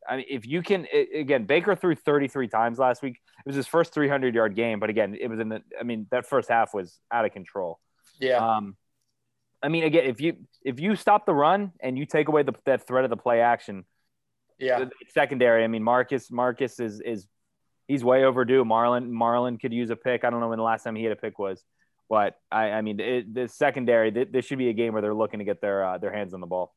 [0.08, 3.19] I mean, if you can, i again, Baker threw 33 times last week.
[3.39, 5.62] It was his first 300 yard game, but again, it was in the.
[5.80, 7.80] I mean, that first half was out of control.
[8.19, 8.38] Yeah.
[8.38, 8.75] Um,
[9.62, 12.54] I mean, again, if you if you stop the run and you take away the
[12.65, 13.86] that threat of the play action,
[14.58, 14.86] Yeah.
[15.13, 15.63] secondary.
[15.63, 17.28] I mean, Marcus Marcus is is
[17.88, 18.63] he's way overdue.
[18.63, 20.23] Marlon Marlon could use a pick.
[20.23, 21.62] I don't know when the last time he had a pick was,
[22.10, 24.12] but I I mean, it, the secondary.
[24.12, 26.34] th- This should be a game where they're looking to get their uh, their hands
[26.34, 26.73] on the ball.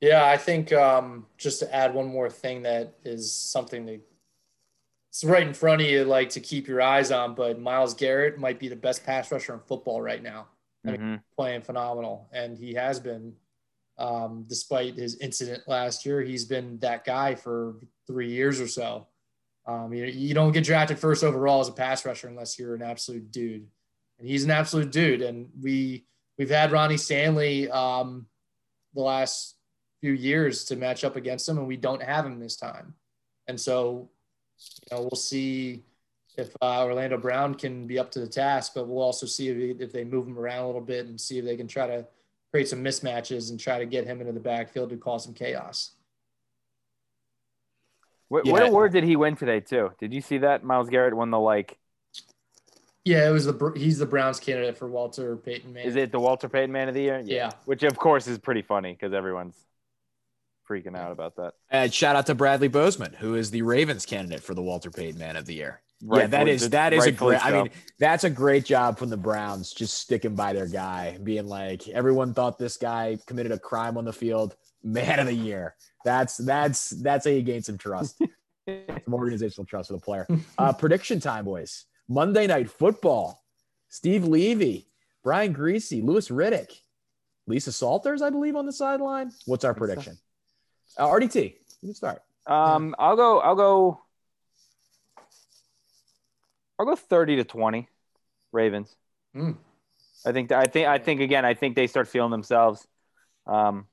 [0.00, 4.00] Yeah, I think um, just to add one more thing that is something that
[5.10, 7.34] it's right in front of you, like to keep your eyes on.
[7.34, 10.48] But Myles Garrett might be the best pass rusher in football right now,
[10.86, 11.22] I mean, Mhm.
[11.36, 13.34] playing phenomenal, and he has been.
[13.98, 19.06] Um, despite his incident last year, he's been that guy for three years or so.
[19.64, 22.82] Um, you, you don't get drafted first overall as a pass rusher unless you're an
[22.82, 23.66] absolute dude,
[24.18, 25.22] and he's an absolute dude.
[25.22, 26.04] And we
[26.36, 28.28] we've had Ronnie Stanley um,
[28.94, 29.55] the last
[30.06, 32.94] few years to match up against him, and we don't have him this time.
[33.48, 34.08] And so,
[34.88, 35.82] you know, we'll see
[36.36, 39.80] if uh, Orlando Brown can be up to the task, but we'll also see if,
[39.80, 42.06] if they move him around a little bit and see if they can try to
[42.52, 45.90] create some mismatches and try to get him into the backfield to cause some chaos.
[48.28, 48.52] What, Yeah.
[48.52, 49.90] what award did he win today too?
[49.98, 51.78] Did you see that Myles Garrett won the like?
[53.04, 55.72] Yeah, it was the he's the Browns candidate for Walter Payton.
[55.72, 57.22] Man, Is it the Walter Payton Man of the Year?
[57.24, 57.50] Yeah.
[57.64, 59.56] Which of course is pretty funny because everyone's
[60.68, 61.54] freaking out about that.
[61.70, 65.18] And shout out to Bradley Bozeman, who is the Ravens candidate for the Walter Payton
[65.18, 65.80] Man of the Year.
[66.00, 67.46] yeah, that Rightfully- is that is a rightfully great.
[67.46, 71.46] I mean, that's a great job from the Browns, just sticking by their guy, being
[71.46, 75.74] like everyone thought this guy committed a crime on the field, man of the year.
[76.04, 78.18] That's that's that's how you gain some trust,
[78.68, 80.26] some organizational trust with a player.
[80.58, 81.86] Uh, prediction time, boys.
[82.08, 83.42] Monday night football.
[83.88, 84.88] Steve Levy,
[85.24, 86.70] Brian Griese, Louis Riddick,
[87.46, 89.30] Lisa Salters, I believe, on the sideline.
[89.46, 90.18] What's our prediction?
[90.98, 92.22] Uh, RDT, you can start.
[92.46, 93.40] Um, I'll go.
[93.40, 94.00] I'll go.
[96.78, 97.88] I'll go thirty to twenty,
[98.52, 98.94] Ravens.
[99.34, 99.52] Hmm.
[100.24, 100.52] I think.
[100.52, 100.88] I think.
[100.88, 101.44] I think again.
[101.44, 102.86] I think they start feeling themselves.
[103.46, 103.86] Um,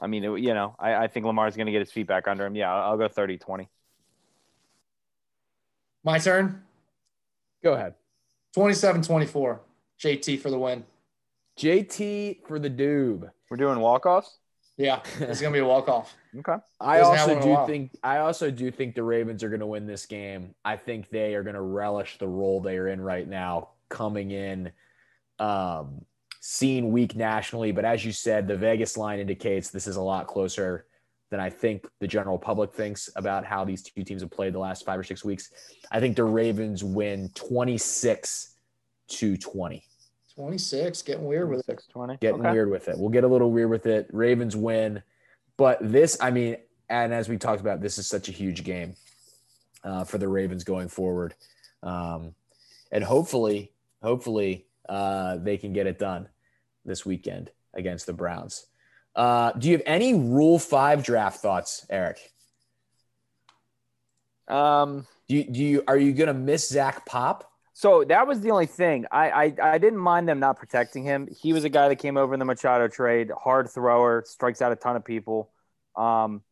[0.00, 2.28] I mean, it- you know, I, I think Lamar's going to get his feet back
[2.28, 2.54] under him.
[2.54, 3.66] Yeah, I'll, I'll go 30-20.
[6.04, 6.62] My turn.
[7.64, 7.94] Go ahead.
[8.56, 9.58] 27-24.
[10.00, 10.84] JT for the win.
[11.58, 13.28] JT for the Doob.
[13.50, 14.38] We're doing walk-offs.
[14.78, 16.16] Yeah, it's gonna be a walk off.
[16.38, 16.56] Okay.
[16.80, 20.06] I also do think I also do think the Ravens are going to win this
[20.06, 20.54] game.
[20.64, 24.30] I think they are going to relish the role they are in right now, coming
[24.30, 24.70] in,
[25.40, 26.04] um,
[26.40, 27.72] seen weak nationally.
[27.72, 30.86] But as you said, the Vegas line indicates this is a lot closer
[31.30, 34.60] than I think the general public thinks about how these two teams have played the
[34.60, 35.50] last five or six weeks.
[35.90, 38.54] I think the Ravens win twenty six
[39.08, 39.87] to twenty.
[40.38, 41.66] 26, getting weird with it.
[41.66, 42.18] 620.
[42.18, 42.52] getting okay.
[42.52, 42.96] weird with it.
[42.96, 44.06] We'll get a little weird with it.
[44.12, 45.02] Ravens win,
[45.56, 48.94] but this, I mean, and as we talked about, this is such a huge game
[49.82, 51.34] uh, for the Ravens going forward,
[51.82, 52.36] um,
[52.92, 56.28] and hopefully, hopefully, uh, they can get it done
[56.84, 58.64] this weekend against the Browns.
[59.16, 62.32] Uh, do you have any Rule Five draft thoughts, Eric?
[64.46, 67.47] Um, Do you, do you are you gonna miss Zach Pop?
[67.78, 69.06] So that was the only thing.
[69.12, 71.28] I, I I didn't mind them not protecting him.
[71.30, 74.72] He was a guy that came over in the Machado trade, hard thrower, strikes out
[74.72, 75.52] a ton of people.
[75.94, 76.42] Um,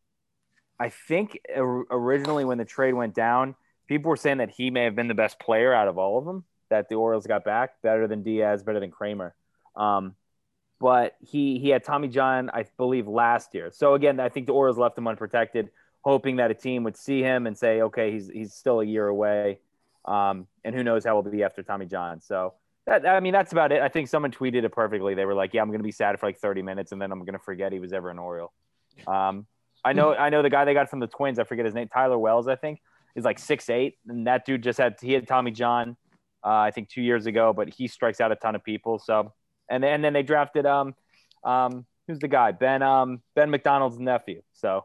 [0.79, 3.57] I think or- originally when the trade went down,
[3.89, 6.25] people were saying that he may have been the best player out of all of
[6.27, 6.45] them.
[6.71, 9.35] That the Orioles got back better than Diaz, better than Kremer.
[9.75, 10.15] Um,
[10.79, 13.73] but he he had Tommy John, I believe, last year.
[13.73, 15.71] So again, I think the Orioles left him unprotected,
[16.03, 19.09] hoping that a team would see him and say, okay, he's he's still a year
[19.09, 19.59] away.
[20.07, 22.21] Um, and who knows how we'll be after Tommy John.
[22.21, 22.55] So
[22.87, 23.83] that, I mean, that's about it.
[23.83, 25.15] I think someone tweeted it perfectly.
[25.15, 27.11] They were like, yeah, I'm going to be sad for like 30 minutes and then
[27.11, 28.53] I'm going to forget he was ever an Oriole.
[29.07, 29.47] Um,
[29.85, 31.39] I know, I know the guy they got from the twins.
[31.39, 32.81] I forget his name, Tyler Wells, I think
[33.17, 33.95] is like six, eight.
[34.07, 35.97] And that dude just had, he had Tommy John,
[36.45, 38.99] uh, I think two years ago, but he strikes out a ton of people.
[38.99, 39.33] So,
[39.69, 40.95] and, and then they drafted, um,
[41.45, 42.53] um, who's the guy?
[42.53, 44.43] Ben, um, Ben McDonald's nephew.
[44.53, 44.85] So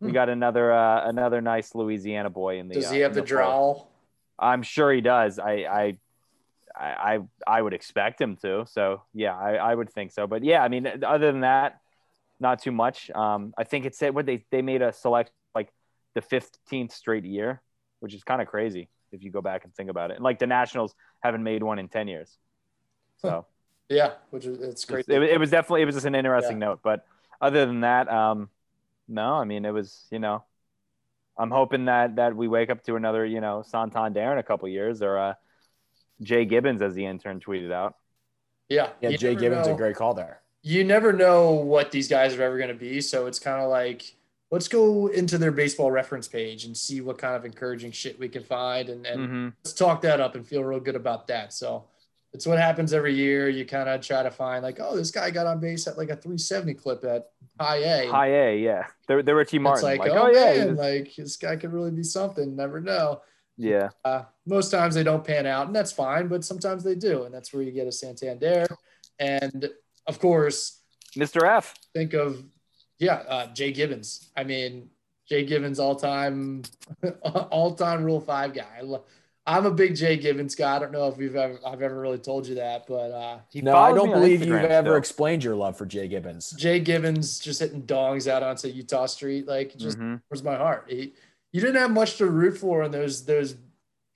[0.00, 0.14] we Hmm.
[0.14, 3.26] got another, uh, another nice Louisiana boy in the, Does uh, he have in the
[3.26, 3.86] fold.
[4.40, 5.38] I'm sure he does.
[5.38, 5.98] I I
[6.76, 8.66] I I would expect him to.
[8.68, 10.26] So yeah, I, I would think so.
[10.26, 11.80] But yeah, I mean, other than that,
[12.40, 13.10] not too much.
[13.10, 15.72] Um, I think it said what they they made a select like
[16.14, 17.62] the 15th straight year,
[18.00, 20.16] which is kind of crazy if you go back and think about it.
[20.16, 22.38] And like the Nationals haven't made one in 10 years.
[23.18, 23.46] So
[23.88, 25.06] Yeah, which is it's great.
[25.08, 26.80] it, it was definitely it was just an interesting note.
[26.82, 27.04] But
[27.40, 28.48] other than that, um,
[29.08, 30.44] no, I mean it was you know,
[31.38, 34.68] I'm hoping that that we wake up to another you know Santander in a couple
[34.68, 35.34] years or uh,
[36.22, 37.94] Jay Gibbons as the intern tweeted out.
[38.68, 39.74] yeah, Yeah, Jay Gibbons know.
[39.74, 40.42] a great call there.
[40.62, 43.00] you never know what these guys are ever going to be.
[43.00, 44.14] So it's kind of like,
[44.50, 48.28] let's go into their baseball reference page and see what kind of encouraging shit we
[48.28, 48.88] can find.
[48.90, 49.48] And, and Mm-hmm.
[49.64, 51.52] let's talk that up and feel real good about that.
[51.54, 51.84] So
[52.32, 53.48] it's what happens every year.
[53.48, 56.10] You kind of try to find like, oh, this guy got on base at like
[56.10, 58.06] a 370 clip at high A.
[58.08, 59.84] High A, yeah, the the Richie It's Martin.
[59.84, 62.54] like, Like, oh, oh, yeah, man, was- like this guy could really be something.
[62.54, 63.22] Never know.
[63.56, 63.88] yeah.
[64.04, 66.28] Uh, most times they don't pan out, and that's fine.
[66.28, 68.66] But sometimes they do, and that's where you get a Santander.
[69.18, 69.68] And
[70.06, 70.78] of course,
[71.16, 71.42] Mr.
[71.46, 71.74] F.
[71.92, 72.42] think of
[72.98, 74.30] yeah, uh, Jay Gibbons.
[74.36, 74.88] I mean,
[75.28, 76.62] Jay Gibbons, all time,
[77.22, 78.66] all time Rule Five guy.
[78.78, 79.04] I lo-
[79.46, 80.76] I'm a big Jay Gibbons guy.
[80.76, 83.62] I don't know if we've ever I've ever really told you that, but uh, He
[83.62, 86.50] No, I don't believe you've ever explained your love for Jay Gibbons.
[86.52, 90.20] Jay Gibbons just hitting dongs out onto Eutaw Street, like just Mhm.
[90.30, 90.84] warms my heart.
[90.88, 91.14] He,
[91.52, 93.56] you didn't have much to root for in those those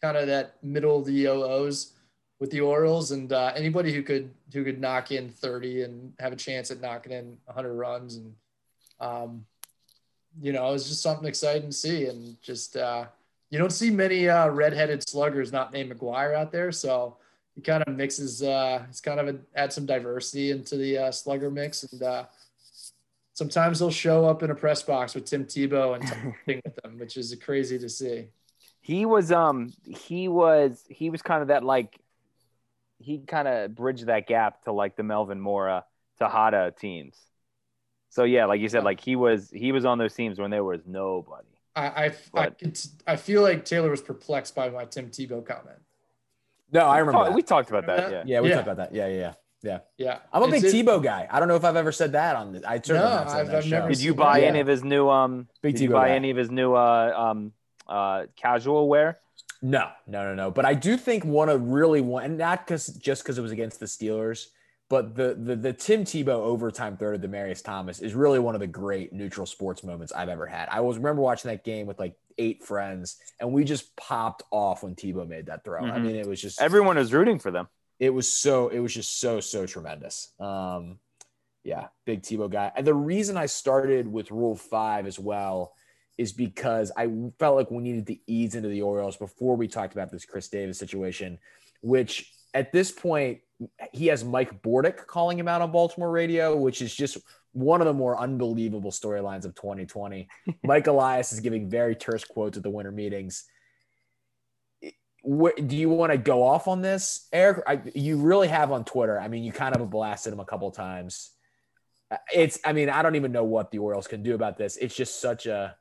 [0.02, 1.92] kind of that middle of the OOs
[2.38, 6.32] with the Orioles, and uh, anybody who could who could knock in 30 and have
[6.32, 8.34] a chance at knocking in 100 runs, and
[9.00, 9.46] um,
[10.40, 13.06] you know, it was just something exciting to see, and just uh,
[13.54, 17.18] you don't see many uh, redheaded sluggers not named McGwire out there, so
[17.54, 18.42] he kind of mixes.
[18.42, 22.24] Uh, it's kind of a, add some diversity into the uh, slugger mix, and uh,
[23.32, 26.34] sometimes he'll show up in a press box with Tim Tebow and talking
[26.64, 28.26] with them, which is crazy to see.
[28.80, 31.96] He was um he was he was kind of that like
[32.98, 35.84] he kind of bridged that gap to like the Melvin Mora
[36.18, 37.16] Tejada teams.
[38.08, 40.64] So yeah, like you said, like he was he was on those teams when there
[40.64, 41.53] was nobody.
[41.76, 42.50] I I, I,
[43.06, 45.78] I feel like Taylor was perplexed by my Tim Tebow comment.
[46.72, 47.20] No, I remember.
[47.20, 47.34] Oh, that.
[47.34, 47.96] we talked about that.
[47.96, 48.22] Remember Yeah.
[48.36, 48.54] yeah, we Yeah.
[48.56, 48.94] talked about that.
[48.94, 49.78] Yeah, yeah, yeah.
[49.96, 51.26] Yeah, I'm a big it- Tebow guy.
[51.30, 52.52] I don't know if I've ever said that on.
[52.52, 54.46] The, I certainly No, have I've- that I've never Did you buy that.
[54.46, 55.48] any of his new um?
[55.62, 56.14] Big did you buy guy.
[56.14, 57.52] any of his new uh um
[57.88, 59.20] uh casual wear?
[59.62, 60.50] No, no, no, no.
[60.50, 63.52] But I do think one of really one, and not because just because it was
[63.52, 64.48] against the Steelers,
[64.94, 68.60] but the the the Tim Tebow overtime throw to Demaryius Thomas is really one of
[68.60, 70.68] the great neutral sports moments I've ever had.
[70.70, 74.82] I was remember watching that game with like eight friends, and we just popped off
[74.84, 75.84] when Tebow made that throw.
[75.84, 76.02] I Mhm.
[76.04, 77.66] mean, it was just Everyone was rooting for them.
[77.98, 80.98] it was so it was just so so tremendous um
[81.62, 85.72] yeah big tebow guy and the reason i started with rule five as well
[86.18, 89.92] is because i felt like we needed to ease into the orioles before we talked
[89.94, 91.38] about this chris davis situation
[91.82, 93.40] which at this point
[93.92, 97.18] he has mike bordick calling him out on baltimore radio which is just
[97.52, 100.28] one of the more unbelievable storylines of 2020
[100.64, 103.44] mike elias is giving very terse quotes at the winter meetings
[105.24, 107.62] where, do you want to go off on this, Eric?
[107.66, 109.18] I, you really have on Twitter.
[109.18, 111.30] I mean, you kind of blasted him a couple of times.
[112.32, 114.76] It's, I mean, I don't even know what the Orioles can do about this.
[114.76, 115.76] It's just such a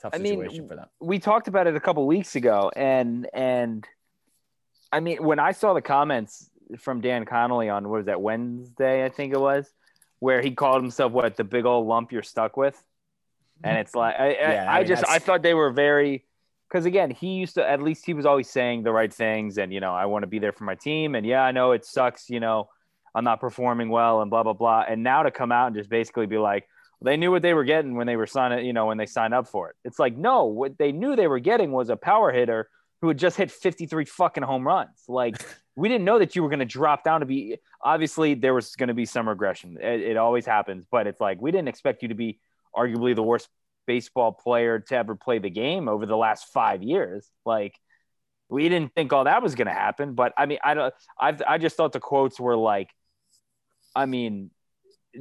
[0.00, 0.86] tough I mean, situation for them.
[1.00, 3.86] we talked about it a couple weeks ago, and and
[4.94, 9.04] I mean, when I saw the comments from Dan Connolly on what was that Wednesday,
[9.04, 9.72] I think it was,
[10.20, 12.80] where he called himself what the big old lump you're stuck with,
[13.64, 16.24] and it's like I Yeah, I, I mean, just I thought they were very
[16.68, 19.72] because again he used to at least he was always saying the right things, and
[19.72, 21.84] you know I want to be there for my team, and yeah I know it
[21.84, 22.68] sucks, you know
[23.16, 25.90] I'm not performing well, and blah blah blah, and now to come out and just
[25.90, 26.68] basically be like
[27.02, 29.34] they knew what they were getting when they were signing, you know, when they signed
[29.34, 29.76] up for it.
[29.84, 32.70] It's like, no, what they knew they were getting was a power hitter
[33.04, 35.04] who had just hit 53 fucking home runs.
[35.08, 35.36] Like,
[35.76, 38.76] we didn't know that you were going to drop down to be, obviously, there was
[38.76, 39.76] going to be some regression.
[39.78, 42.40] It, it always happens, but it's like, we didn't expect you to be
[42.74, 43.48] arguably the worst
[43.86, 47.28] baseball player to ever play the game over the last five years.
[47.44, 47.74] Like,
[48.48, 50.14] we didn't think all that was going to happen.
[50.14, 52.88] But I mean, I don't, I've, I just thought the quotes were like,
[53.94, 54.50] I mean,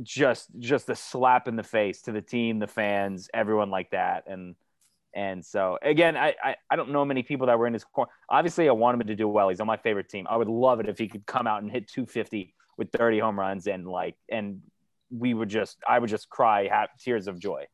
[0.01, 4.23] just just a slap in the face to the team, the fans, everyone like that.
[4.27, 4.55] And
[5.13, 8.11] and so again, I I, I don't know many people that were in his corner.
[8.29, 9.49] Obviously, I want him to do well.
[9.49, 10.27] He's on my favorite team.
[10.29, 13.39] I would love it if he could come out and hit 250 with 30 home
[13.39, 14.61] runs and like and
[15.11, 17.65] we would just I would just cry ha- tears of joy.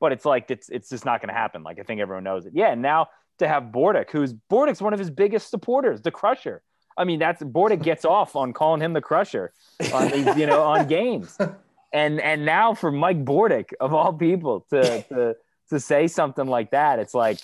[0.00, 1.62] But it's like it's it's just not going to happen.
[1.62, 2.52] Like I think everyone knows it.
[2.54, 6.62] Yeah, and now to have Bordick, who's Bordick's one of his biggest supporters, the Crusher.
[6.96, 9.52] I mean, that's Bordick gets off on calling him the Crusher
[9.92, 11.36] on these, you know, on games
[11.92, 15.36] and and now for Mike Bordick of all people to to
[15.70, 17.38] to say something like that, it's like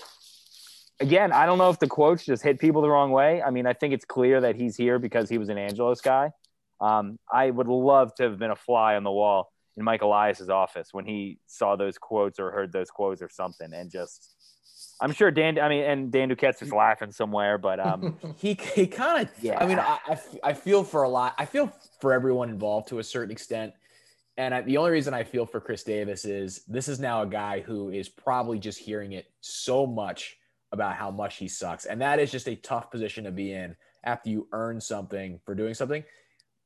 [1.01, 3.43] again, I don't know if the quotes just hit people the wrong way.
[3.43, 6.31] I mean, I think it's clear that he's here because he was an Angelos guy.
[6.81, 10.51] Um, I would love to have been a fly on the wall in Mike Elias's
[10.51, 14.37] office when he saw those quotes or heard those quotes or something, and just.
[15.03, 15.59] I'm sure Dan.
[15.59, 19.59] I mean, and Dan Duquette's is laughing somewhere, but um, He, he kind of, Yeah.
[19.59, 22.89] I mean, I, I f- I feel for a lot, I feel for everyone involved
[22.89, 23.73] to a certain extent.
[24.37, 27.27] And I, the only reason I feel for Chris Davis is this is now a
[27.27, 30.39] guy who is probably just hearing it so much
[30.73, 31.85] about how much he sucks.
[31.85, 35.55] And that is just a tough position to be in after you earn something for
[35.55, 36.05] doing something.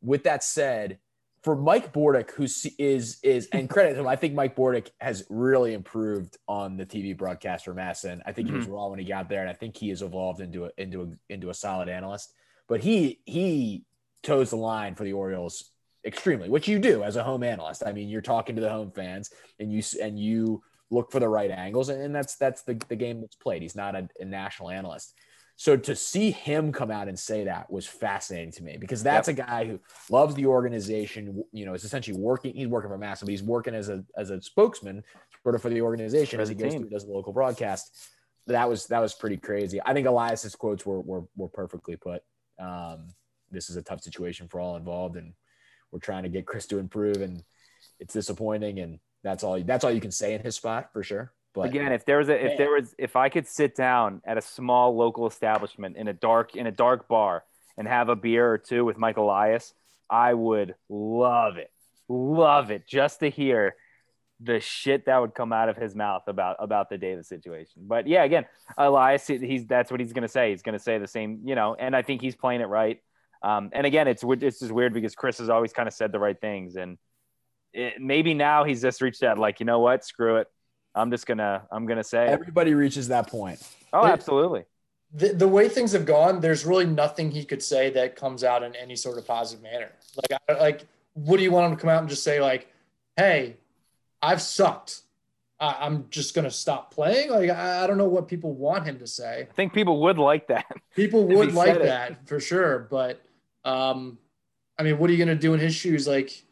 [0.02, 0.98] With that said,
[1.44, 2.44] for Mike Bordick, who
[2.78, 7.16] is is and credit him, I think Mike Bordick has really improved on the TV
[7.16, 8.22] broadcast for MASN.
[8.24, 8.74] I think he was mm-hmm.
[8.74, 11.32] raw when he got there, and I think he has evolved into a into a
[11.32, 12.32] into a solid analyst.
[12.66, 13.84] But he he
[14.22, 15.70] toes the line for the Orioles
[16.04, 17.82] extremely, which you do as a home analyst.
[17.86, 21.28] I mean, you're talking to the home fans, and you and you look for the
[21.28, 23.62] right angles, and, that's that's the, the game that's played.
[23.62, 25.14] He's not a, a national analyst.
[25.56, 29.28] So to see him come out and say that was fascinating to me because that's
[29.28, 29.78] a guy who
[30.10, 31.44] loves the organization.
[31.52, 32.54] You know, is essentially working.
[32.54, 35.04] He's working for MASN, but he's working as a as a spokesman
[35.42, 38.08] sort of for the organization as he goes through does the local broadcast.
[38.46, 39.80] That was that was pretty crazy.
[39.84, 42.22] I think Elias's quotes were were, were perfectly put.
[42.58, 43.08] Um,
[43.50, 45.34] this is a tough situation for all involved, and
[45.94, 47.42] we're trying to get Chris to improve, and
[48.00, 51.32] it's disappointing, and that's all that's all you can say in his spot for sure.
[51.54, 52.56] But again if there was a if Man.
[52.58, 56.56] there was if i could sit down at a small local establishment in a dark
[56.56, 57.44] in a dark bar
[57.78, 59.72] and have a beer or two with mike elias
[60.10, 61.70] i would love it
[62.08, 63.76] love it just to hear
[64.40, 68.08] the shit that would come out of his mouth about about the davis situation but
[68.08, 68.44] yeah again
[68.76, 71.54] elias he's that's what he's going to say he's going to say the same you
[71.54, 73.00] know and i think he's playing it right
[73.44, 76.18] um, and again it's it's just weird because chris has always kind of said the
[76.18, 76.98] right things and
[77.72, 80.48] it, maybe now he's just reached that like you know what screw it
[80.96, 82.30] I'm just gonna I'm gonna say it.
[82.30, 83.60] everybody reaches that point.
[83.92, 84.62] Oh, There- absolutely.
[85.12, 88.62] the, the way things have gone, there's really nothing he could say that comes out
[88.62, 89.90] in any sort of positive manner.
[90.16, 92.72] Like, I, like, what do you want him to come out and just say, like,
[93.16, 93.56] "Hey,
[94.22, 95.00] I've sucked.
[95.58, 97.30] I, I'm just going to stop playing.
[97.30, 99.48] Like, I, I don't know what people want him to say.
[99.50, 100.66] I think people would like that.
[100.94, 102.86] People would like that for sure.
[102.88, 103.20] But,
[103.64, 104.18] um,
[104.78, 106.06] I mean, what are you going to do in his shoes?
[106.06, 106.44] Like,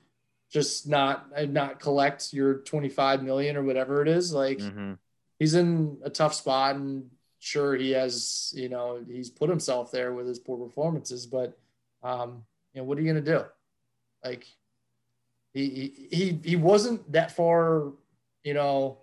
[0.51, 4.33] just not not collect your 25 million or whatever it is.
[4.33, 4.99] Like, Mhm.
[5.39, 10.13] he's in a tough spot and sure he has you know he's put himself there
[10.13, 11.59] with his poor performances but
[12.05, 13.45] um you know what are you going to do
[14.23, 14.47] like
[15.53, 17.91] he, he he wasn't that far
[18.45, 18.99] you know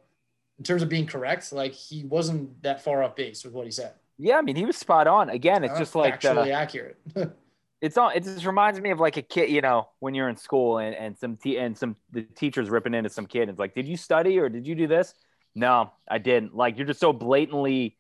[0.58, 3.72] in terms of being correct like he wasn't that far off base with what he
[3.72, 5.30] said Yeah, I mean, he was spot on.
[5.30, 6.98] Again, it's Not just like actually the, accurate
[7.82, 8.10] it's all.
[8.10, 10.96] It just reminds me of like a kid, you know, when you're in school and
[10.96, 13.44] and some te- and some the teachers ripping into some kid.
[13.44, 15.14] And it's like, did you study or did you do this?
[15.56, 16.56] No, I didn't.
[16.56, 17.98] Like you're just so blatantly,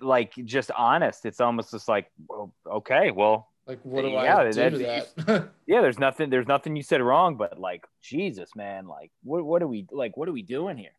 [0.00, 1.26] like just honest.
[1.26, 5.50] It's almost just like, well, okay, well, like what do Yeah, i do to that
[5.66, 9.62] yeah, there's nothing, there's nothing you said wrong, but like, Jesus, man, like, what what
[9.62, 10.16] are we like?
[10.16, 10.92] What are we doing here?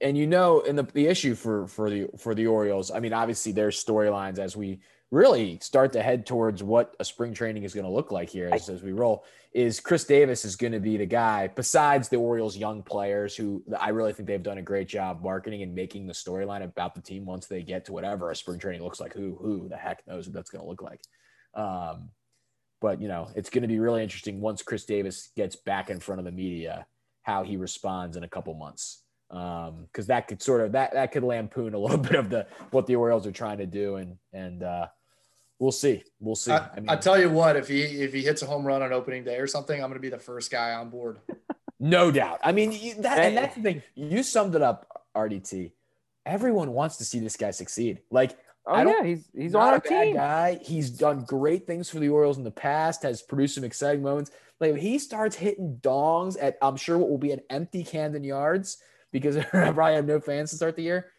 [0.00, 3.12] and you know, and the, the issue for for the for the Orioles, I mean,
[3.12, 4.80] obviously their storylines as we
[5.14, 8.50] really start to head towards what a spring training is going to look like here
[8.52, 9.24] as, as we roll.
[9.52, 13.62] Is Chris Davis is going to be the guy besides the Orioles' young players who
[13.78, 17.00] I really think they've done a great job marketing and making the storyline about the
[17.00, 19.12] team once they get to whatever a spring training looks like.
[19.14, 21.00] Who who the heck knows what that's going to look like?
[21.54, 22.10] Um,
[22.80, 26.00] but you know, it's going to be really interesting once Chris Davis gets back in
[26.00, 26.86] front of the media
[27.22, 29.00] how he responds in a couple months
[29.30, 32.46] um because that could sort of that that could lampoon a little bit of the
[32.72, 34.86] what the Orioles are trying to do and and uh
[35.64, 36.04] we'll see.
[36.20, 36.52] We'll see.
[36.52, 38.82] I, I mean I tell you what if he if he hits a home run
[38.82, 41.18] on opening day or something i'm going to be the first guy on board.
[41.80, 42.38] No doubt.
[42.42, 43.82] I mean you, that and that's the thing.
[43.94, 44.86] You summed it up
[45.16, 45.72] RDT
[46.24, 48.00] everyone wants to see this guy succeed.
[48.10, 50.14] Like Oh I don't- yeah, he's he's not on a bad team.
[50.14, 50.58] guy.
[50.62, 54.30] He's done great things for the Orioles in the past has produced some exciting moments.
[54.60, 58.24] Like if he starts hitting dongs at I'm sure what will be an empty Camden
[58.24, 58.78] Yards
[59.12, 61.10] because I probably have no fans to start the year.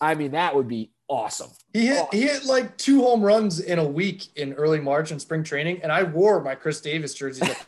[0.00, 2.08] I mean that would be awesome He hit Oh.
[2.12, 5.80] he hit like two home runs in a week in early March in spring training,
[5.82, 7.42] and I wore my Chris Davis jersey.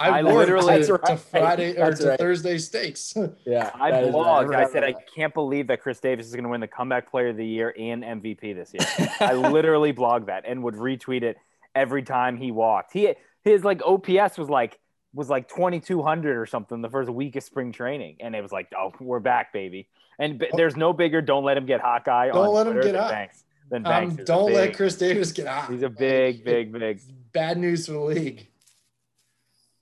[0.00, 1.20] I, I wore literally- it to, That's to right.
[1.20, 2.18] Friday or That's to right.
[2.18, 3.16] Thursday stakes.
[3.44, 4.54] Yeah, I that is- blogged.
[4.54, 7.28] I said I can't believe that Chris Davis is going to win the comeback player
[7.28, 9.08] of the year and MVP this year.
[9.20, 11.36] I literally blogged that and would retweet it
[11.74, 12.92] every time he walked.
[12.92, 14.78] He his like OPS was like
[15.14, 18.68] was like 2200 or something the first week of spring training and it was like,
[18.78, 19.88] "Oh, we're back, baby."
[20.18, 22.74] And b- there's no bigger don't let him get hot guy Don't on let him
[22.74, 23.10] get than hot.
[23.10, 23.44] Banks.
[23.70, 24.14] Than Um, Banks.
[24.14, 25.70] is a don't let Chris Davis get out.
[25.70, 27.00] He's a big big big.
[27.32, 28.48] bad news for the league.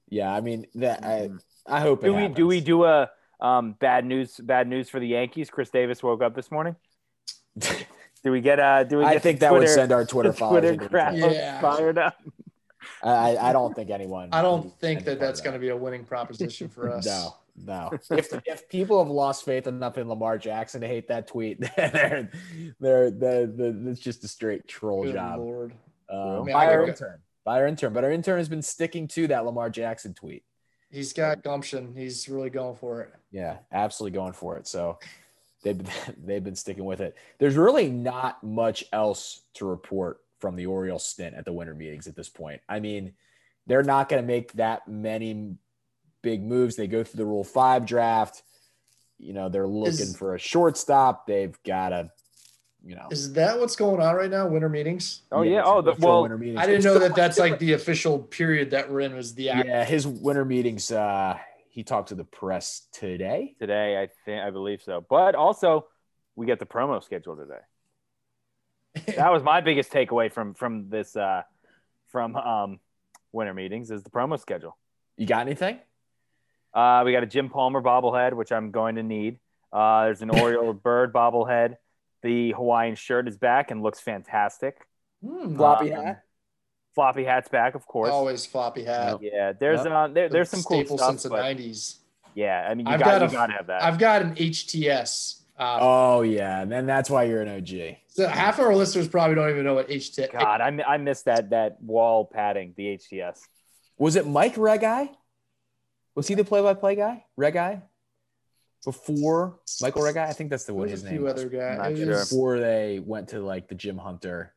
[0.08, 1.04] Yeah, I mean that.
[1.04, 1.30] I
[1.66, 2.02] I hope.
[2.04, 3.10] It Do we do we do a
[3.40, 5.50] um, bad news bad news for the Yankees?
[5.50, 6.76] Chris Davis woke up this morning.
[8.22, 10.30] Do we get uh do we get I the think that would send our Twitter
[10.32, 10.76] the followers.
[10.76, 11.14] Twitter crowd.
[11.16, 11.60] Yeah.
[11.60, 12.16] fired up?
[13.02, 14.30] I I don't think anyone.
[14.32, 17.06] I don't think that that's going to be a winning proposition for us.
[17.06, 17.90] No, no.
[18.10, 22.30] if if people have lost faith enough in Lamar Jackson to hate that tweet, they're
[22.80, 25.38] they're they're, they're it's just a straight troll Good job.
[25.38, 25.74] lord.
[26.08, 29.08] Um, mean, by our could- intern, by our intern, but our intern has been sticking
[29.08, 30.44] to that Lamar Jackson tweet.
[30.90, 31.94] He's got gumption.
[31.96, 33.12] He's really going for it.
[33.32, 34.68] Yeah, absolutely going for it.
[34.68, 34.98] So
[35.62, 35.90] they've been,
[36.24, 37.16] they've been sticking with it.
[37.38, 42.06] There's really not much else to report from the Orioles stint at the winter meetings
[42.06, 42.60] at this point.
[42.68, 43.14] I mean,
[43.66, 45.56] they're not going to make that many
[46.26, 46.74] big moves.
[46.74, 48.42] They go through the Rule Five draft.
[49.18, 51.26] You know, they're looking Is- for a shortstop.
[51.26, 52.10] They've got to,
[52.84, 54.48] you know, Is that what's going on right now?
[54.48, 55.22] Winter meetings?
[55.30, 55.60] Oh yeah.
[55.60, 56.58] it's Oh, the, well, winter meetings.
[56.58, 57.52] I didn't It's know so that that's different.
[57.52, 59.68] like the official period that we're in was the act.
[59.68, 60.90] yeah, his winter meetings.
[60.90, 61.38] Uh,
[61.70, 63.54] he talked to the press today.
[63.58, 65.04] today I think I believe so.
[65.08, 65.86] But also,
[66.34, 67.62] we get the promo schedule today.
[69.16, 71.42] That was my biggest takeaway from from this uh
[72.08, 72.80] from um
[73.32, 74.76] winter meetings is the promo schedule.
[75.18, 75.78] You got anything?
[76.76, 79.38] Uh, we got a Jim Palmer bobblehead, which I'm going to need.
[79.72, 81.76] Uh, there's an Oriole bird bobblehead.
[82.22, 84.76] The Hawaiian shirt is back and looks fantastic.
[85.24, 85.56] Hmm.
[85.56, 86.22] Floppy Um, hat.
[86.94, 88.10] Floppy hat's back, of course.
[88.10, 89.18] Always floppy hat.
[89.22, 89.92] Yeah, there's Yep.
[89.92, 91.10] uh, there, there's some cool staple stuff.
[91.10, 91.96] since the but '90s.
[92.34, 93.82] yeah, I mean, you I've got, got you got to have that.
[93.82, 95.42] I've got an HTS.
[95.58, 97.96] Uh, Oh yeah, and then that's why you're an OG.
[98.08, 100.32] so half of our listeners probably don't even know what HTS.
[100.32, 103.40] God, I, I missed that that wall padding, the HTS.
[103.98, 105.10] Was it Mike Reghi?
[106.16, 107.24] Was he the play-by-play guy?
[107.38, 107.82] Reghi?
[108.84, 110.26] Before Michael Reghi?
[110.28, 111.32] I think that's the what his a name few was.
[111.34, 111.98] other guys.
[111.98, 112.06] Sure.
[112.20, 114.54] Before they went to like the Jim Hunter,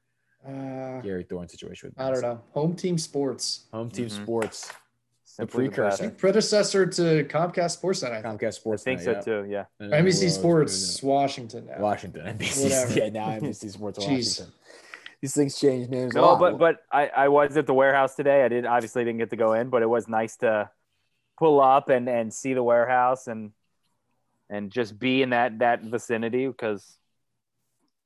[0.48, 1.94] uh, Gary Thorne situation.
[1.96, 2.42] with I don't know.
[2.54, 4.12] Home Team Sports, Home Team Mhm.
[4.24, 4.72] Sports,
[5.38, 6.10] the precursor.
[6.10, 6.18] best.
[6.18, 8.12] predecessor to Comcast Sportsnet.
[8.12, 8.40] I think.
[8.42, 8.84] Comcast Sports.
[8.84, 9.48] I think so too.
[9.50, 9.66] Yeah.
[9.82, 11.80] NBC Sports Washington now.
[11.80, 12.22] Washington.
[12.38, 12.64] NBC.
[12.64, 12.94] Whatever.
[12.94, 14.08] Yeah, now NBC Sports Jeez.
[14.10, 14.54] Washington.
[15.22, 16.14] These things change names.
[16.16, 16.40] a No, lot.
[16.40, 18.44] but but I, I was at the warehouse today.
[18.44, 20.70] I didn't obviously didn't get to go in, but it was nice to
[21.40, 23.52] pull up and and see the warehouse and
[24.50, 26.98] and just be in that that vicinity because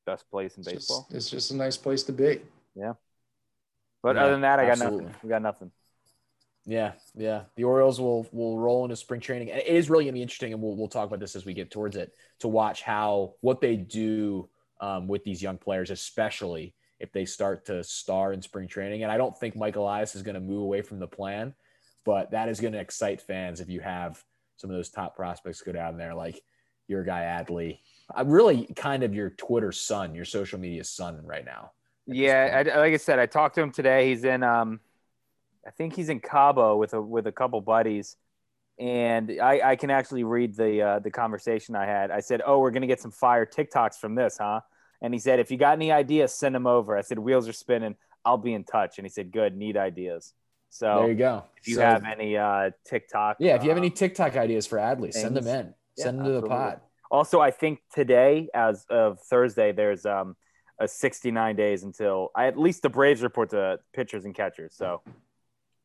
[0.05, 1.07] best place in It's just, baseball.
[1.11, 2.41] it's just a nice place to be.
[2.75, 2.93] Yeah.
[4.03, 5.05] But Yeah, other than that, I got absolutely.
[5.05, 5.19] nothing.
[5.23, 5.71] We got nothing.
[6.65, 7.43] Yeah, yeah.
[7.55, 9.49] The Orioles will will roll into spring training.
[9.49, 11.71] It is really gonna be interesting, and we'll we'll talk about this as we get
[11.71, 14.47] towards it to watch how what they do
[14.79, 19.03] um, with these young players, especially if they start to star in spring training.
[19.03, 21.53] And I don't think Mike Elias is going to move away from the plan,
[22.05, 24.23] but that is going to excite fans if you have
[24.57, 26.41] some of those top prospects go down there, like
[26.87, 27.79] your guy Adley.
[28.13, 31.71] I'm really kind of your Twitter son, your social media son right now.
[32.05, 34.09] Yeah, I, like I said, I talked to him today.
[34.09, 34.81] He's in, um,
[35.65, 38.17] I think he's in Cabo with a with a couple buddies,
[38.77, 42.11] and I, I can actually read the uh, the conversation I had.
[42.11, 44.59] I said, "Oh, we're gonna get some fire TikToks from this, huh?"
[45.01, 47.53] And he said, "If you got any ideas, send them over." I said, "Wheels are
[47.53, 47.95] spinning.
[48.25, 50.33] I'll be in touch." And he said, "Good, need ideas."
[50.74, 51.43] So there you go.
[51.57, 54.80] if you So- have any uh, TikTok, yeah, if you have any TikTok ideas for
[54.80, 55.74] Adley, send them in.
[55.97, 56.49] Yeah, Send them to the absolutely.
[56.49, 56.82] pod.
[57.11, 60.36] Also, I think today, as of Thursday, there's um,
[60.80, 64.74] a 69 days until I, at least the Braves report to pitchers and catchers.
[64.76, 65.01] So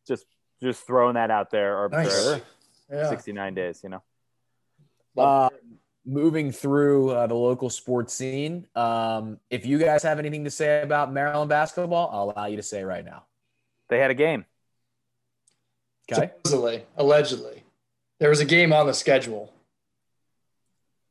[0.07, 0.25] just
[0.63, 1.77] just throwing that out there.
[1.85, 2.41] Or Nice.
[2.91, 3.11] Yeah.
[3.11, 4.03] 69 days, you know.
[5.19, 5.51] Uh,
[6.07, 10.81] moving through uh, the local sports scene, um, if you guys have anything to say
[10.81, 13.25] about Maryland basketball, I'll allow you to say right now.
[13.91, 14.47] They had a game.
[16.11, 17.65] Okay, Supposedly, allegedly,
[18.21, 19.53] there was a game on the schedule.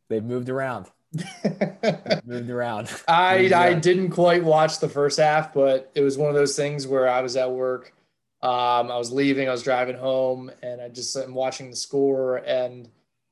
[0.09, 0.87] they've moved around.
[2.25, 2.89] Moved around.
[3.07, 3.59] I Yeah.
[3.59, 7.07] I didn't quite watch the first half, but it was one of those things where
[7.07, 7.93] I was at work.
[8.41, 12.37] Um, I was leaving, I was driving home, and I just am watching the score.
[12.37, 12.87] And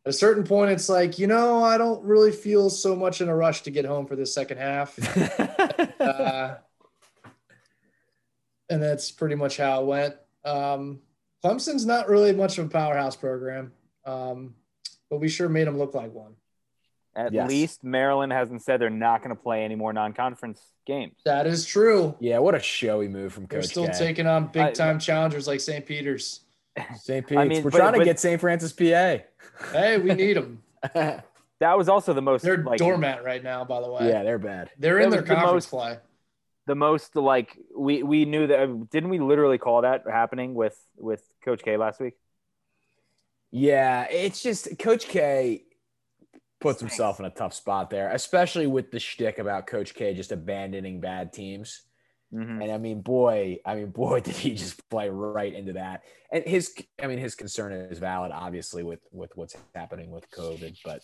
[0.06, 3.30] at a certain point, it's like, you know, I don't really feel so much in
[3.30, 4.98] a rush to get home for the second half.
[6.00, 6.56] uh,
[8.70, 10.16] and that's pretty much how it went.
[10.44, 11.02] Um,
[11.50, 13.72] Clemson's not really much of a powerhouse program,
[14.06, 14.56] um,
[15.12, 16.34] but we sure made them look like one.
[17.16, 17.48] At Yes.
[17.48, 21.14] least Maryland hasn't said they're not going to play any more non-conference games.
[21.24, 22.16] That is true.
[22.20, 23.52] yeah, what a showy move from coach.
[23.52, 23.94] They're Coach still K.
[23.94, 25.86] taking on big I- time challengers like St.
[25.86, 26.42] Peter's.
[26.98, 27.26] St.
[27.26, 27.42] Peter's.
[27.42, 28.42] I mean, We're but- trying to but- get St.
[28.42, 29.20] Francis, PA.
[29.72, 30.62] Hey, we need them.
[31.60, 34.10] That was also the most They're like doormat right now, by the way.
[34.10, 34.72] yeah, they're bad.
[34.78, 35.98] They're That in their was the conference most- play.
[36.68, 41.24] The most like we we knew that didn't we literally call that happening with with
[41.44, 42.14] Coach K last week?
[43.52, 45.64] Yeah, it's just Coach K
[46.60, 50.32] puts himself in a tough spot there, especially with the shtick about Coach K just
[50.32, 51.84] abandoning bad teams.
[52.34, 52.62] Mhm.
[52.64, 56.04] And I mean, boy, I mean, boy, did he just play right into that.
[56.32, 60.78] And his, I mean, his concern is valid, obviously, with with what's happening with COVID,
[60.84, 61.02] but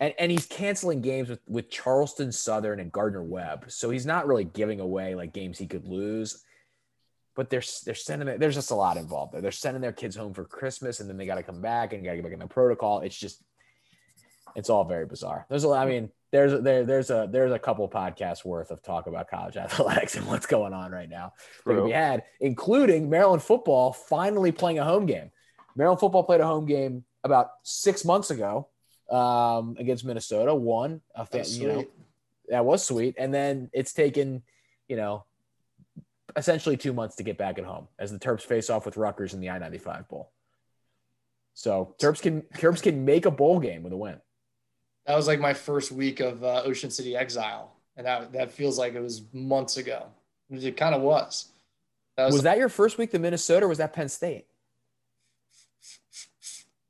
[0.00, 4.26] and and he's canceling games with with Charleston Southern and Gardner Webb, so he's not
[4.26, 6.42] really giving away like games he could lose.
[7.34, 8.40] But they're they're sending it.
[8.40, 9.40] There's just a lot involved there.
[9.40, 12.04] They're sending their kids home for Christmas, and then they got to come back and
[12.04, 13.00] got to get back in the protocol.
[13.00, 13.42] It's just,
[14.54, 15.46] it's all very bizarre.
[15.48, 19.06] There's a, I mean, there's there there's a there's a couple podcasts worth of talk
[19.06, 21.32] about college athletics and what's going on right now
[21.64, 25.30] that can be had, including Maryland football finally playing a home game.
[25.76, 28.68] Maryland football played a home game about six months ago
[29.12, 30.54] um, against Minnesota.
[30.54, 31.84] Won a fa- That's you know
[32.48, 34.42] that was sweet, and then it's taken
[34.88, 35.24] you know
[36.36, 39.34] essentially two months to get back at home as the Terps face off with Rutgers
[39.34, 40.30] in the I-95 Bowl.
[41.54, 44.16] So Terps can Terps can make a bowl game with a win.
[45.06, 48.78] That was like my first week of uh, Ocean City exile, and that that feels
[48.78, 50.06] like it was months ago.
[50.50, 51.48] It kind of was.
[52.16, 54.46] That was, Was that your first week to Minnesota, or was that Penn State?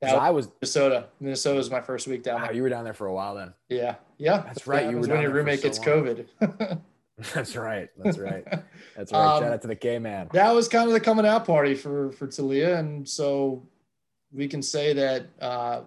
[0.03, 0.47] 'Cause that was I was.
[0.61, 1.05] Minnesota.
[1.19, 2.55] Minnesota was my first week down Wow, there.
[2.55, 3.53] you were down there for a while then.
[3.69, 4.37] Yeah, yeah.
[4.45, 5.87] That's right, you were when your roommate so gets long.
[6.39, 6.81] COVID.
[7.33, 7.89] That's right.
[7.97, 8.43] That's right.
[8.95, 9.19] That's right.
[9.35, 10.29] Um, Shout out to the K man.
[10.33, 13.63] that was kind of the coming out party for for Taulia, and so
[14.31, 15.81] we can say that uh,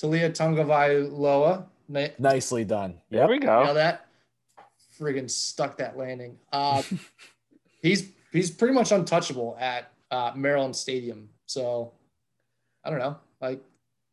[0.00, 3.00] Taulia Tagovailoa, na- Nicely done.
[3.10, 3.74] There we you know go.
[3.74, 4.06] that
[5.00, 6.38] friggin' stuck that landing.
[6.52, 6.82] Uh,
[7.82, 11.28] he's he's pretty much untouchable at uh, Maryland Stadium.
[11.46, 11.92] So
[12.84, 13.16] I don't know.
[13.40, 13.62] Like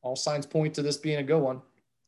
[0.02, 1.62] all signs point to this being a good one.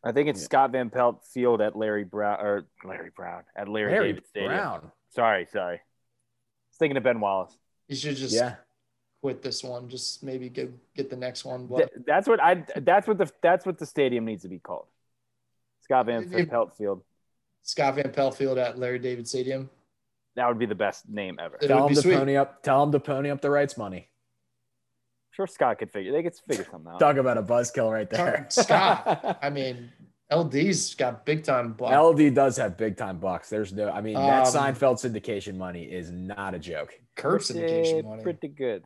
[0.04, 0.46] I think it's Yeah.
[0.46, 4.52] Scott Van Pelt Field at Larry Brown or Larry Brown at Larry, Harry David Stadium.
[4.54, 4.92] Brown.
[5.10, 5.76] Sorry, sorry.
[5.76, 5.82] I
[6.70, 7.56] was thinking of Ben Wallace.
[7.88, 8.56] You should just Yeah.
[9.22, 9.90] quit this one.
[9.90, 11.68] Just maybe get get the next one.
[11.68, 12.66] But Th- that's what I.
[12.78, 13.32] That's what the.
[13.42, 14.88] That's what the stadium needs to be called.
[15.82, 17.04] Scott Van If- Pelt Field.
[17.64, 19.70] Scott Van Pelt Field at Larry David Stadium.
[20.36, 21.58] That would be the best name ever.
[21.62, 22.16] It Tell would him to sweet.
[22.16, 22.64] pony up.
[22.64, 24.08] Tell him to pony up the rights money.
[25.32, 26.12] Sure, Scott could figure.
[26.12, 27.00] They could figure something out.
[27.00, 28.48] Talk about a buzzkill right there.
[28.50, 29.40] Scott.
[29.42, 29.92] I mean,
[30.32, 31.94] LD's got big time block.
[31.94, 33.50] LD does have big time bucks.
[33.50, 33.90] There's no.
[33.90, 36.94] I mean, that Um, Seinfeld syndication money is not a joke.
[37.16, 38.24] Curb syndication money.
[38.24, 38.84] Pretty good.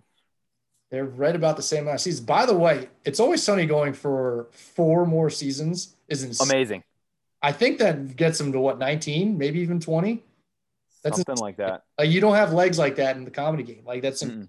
[0.91, 2.25] They're right about the same amount of seasons.
[2.25, 6.49] By the way, it's always sunny going for four more seasons is insane.
[6.49, 6.83] Amazing.
[7.41, 10.23] I think that gets them to what 19, maybe even 20.
[11.03, 11.83] That's Something like that.
[11.99, 13.83] Like you don't have legs like that in the comedy game.
[13.85, 14.47] Like that's Mm-mm.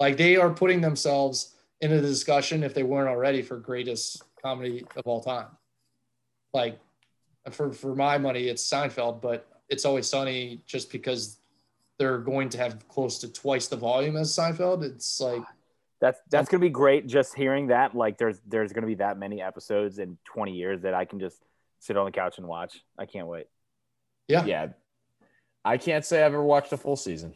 [0.00, 4.84] Like they are putting themselves into the discussion if they weren't already for greatest comedy
[4.96, 5.46] of all time.
[6.52, 6.80] Like
[7.50, 11.38] for for my money, it's Seinfeld, but it's always sunny just because
[11.98, 14.82] they're going to have close to twice the volume as Seinfeld.
[14.82, 15.42] It's like
[16.00, 17.06] That's that's gonna be great.
[17.06, 20.94] Just hearing that, like, there's there's gonna be that many episodes in 20 years that
[20.94, 21.42] I can just
[21.78, 22.82] sit on the couch and watch.
[22.98, 23.46] I can't wait.
[24.28, 24.68] yeah, Yeah.
[25.62, 27.34] I can't say I've ever watched a full season.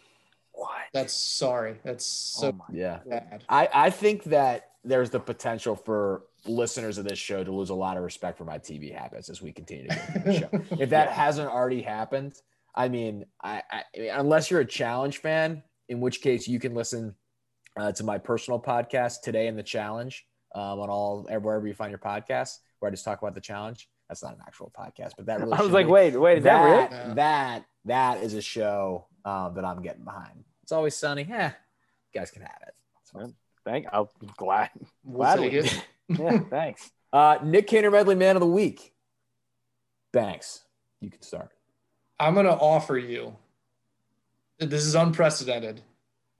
[0.54, 0.70] What?
[0.92, 1.76] that's sorry.
[1.84, 2.64] That's so oh my.
[2.72, 3.00] Yeah.
[3.08, 3.44] bad.
[3.48, 7.74] I, I think that there's the potential for listeners of this show to lose a
[7.74, 10.76] lot of respect for my TV habits as we continue to go through the show.
[10.82, 11.14] If that Yeah.
[11.14, 12.34] hasn't already happened,
[12.74, 16.74] I mean, I, I I unless you're a challenge fan, in which case you can
[16.74, 17.14] listen
[17.76, 20.24] uh, to my personal podcast today in the challenge
[20.54, 23.88] um, on all wherever you find your podcast, where I just talk about the challenge.
[24.08, 25.92] That's not an actual podcast, but that really I was like, be.
[25.92, 26.76] wait, wait, is that, real?
[26.76, 27.14] that, Yeah.
[27.14, 30.44] that that is a show um, that I'm getting behind.
[30.62, 31.26] It's always sunny.
[31.28, 31.52] Yeah,
[32.12, 32.74] you guys can have it.
[33.02, 33.34] It's fine.
[33.64, 33.86] Thank.
[33.92, 34.06] I'm
[34.36, 34.70] glad.
[35.02, 35.50] We'll Gladly.
[35.50, 35.84] take it.
[36.08, 36.38] Yeah.
[36.50, 36.90] Thanks.
[37.12, 38.92] Uh, Nick Cantor Medley Man of the Week.
[40.12, 40.62] Banks,
[41.00, 41.50] you can start.
[42.20, 43.34] I'm going to offer you,
[44.58, 45.80] this is unprecedented.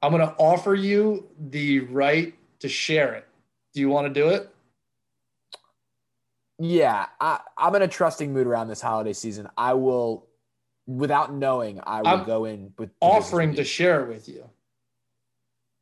[0.03, 3.26] I'm going to offer you the right to share it.
[3.72, 4.49] Do you want to do it?
[6.61, 9.49] Yeah, I, I'm in a trusting mood around this holiday season.
[9.57, 10.28] I will,
[10.87, 14.49] without knowing, I will I'm go in with Offering to share it with you.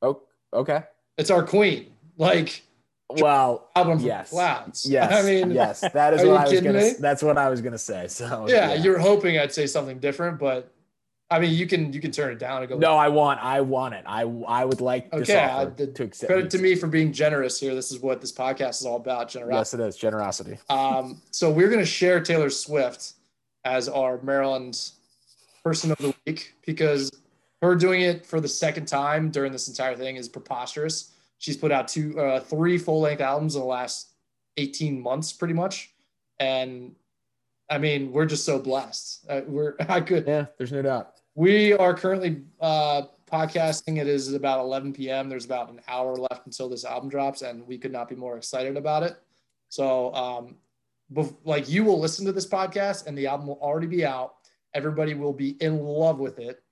[0.00, 0.22] Oh,
[0.52, 0.82] okay.
[1.18, 1.92] It's our queen.
[2.16, 2.62] Like,
[3.10, 4.86] Well, album yes, clouds.
[4.88, 5.80] yes, I mean, yes.
[5.80, 6.78] That is what I was gonna.
[6.78, 6.92] me?
[6.98, 8.08] That's what I was gonna say.
[8.08, 10.72] So yeah, you're hoping I'd say something different, but
[11.30, 12.78] I mean, you can you can turn it down and go.
[12.78, 13.42] No, I want.
[13.42, 14.04] I want it.
[14.06, 16.30] I I would like Okay, I did- to accept.
[16.30, 17.74] Credit to me for being generous here.
[17.74, 19.28] This is what this podcast is all about.
[19.30, 19.56] Generosity.
[19.56, 20.58] Yes, it is generosity.
[20.68, 23.14] Um, so we're to share Taylor Swift
[23.64, 24.90] as our Maryland
[25.62, 27.10] person of the week because
[27.60, 31.12] her doing it for the second time during this entire thing is preposterous.
[31.38, 34.08] She's put out two, uh, three full length albums in the last
[34.56, 35.92] 18 months, pretty much.
[36.40, 36.94] And
[37.70, 39.26] I mean, we're just so blessed.
[39.28, 41.14] Uh, we're, I could, Yeah, there's no doubt.
[41.34, 43.98] we are currently uh, podcasting.
[43.98, 45.28] It is about 11 p.m.
[45.28, 48.36] There's about an hour left until this album drops, and we could not be more
[48.36, 49.16] excited about it.
[49.68, 50.56] So, um,
[51.44, 54.34] like, you will listen to this podcast, and the album will already be out.
[54.74, 56.62] Everybody will be in love with it.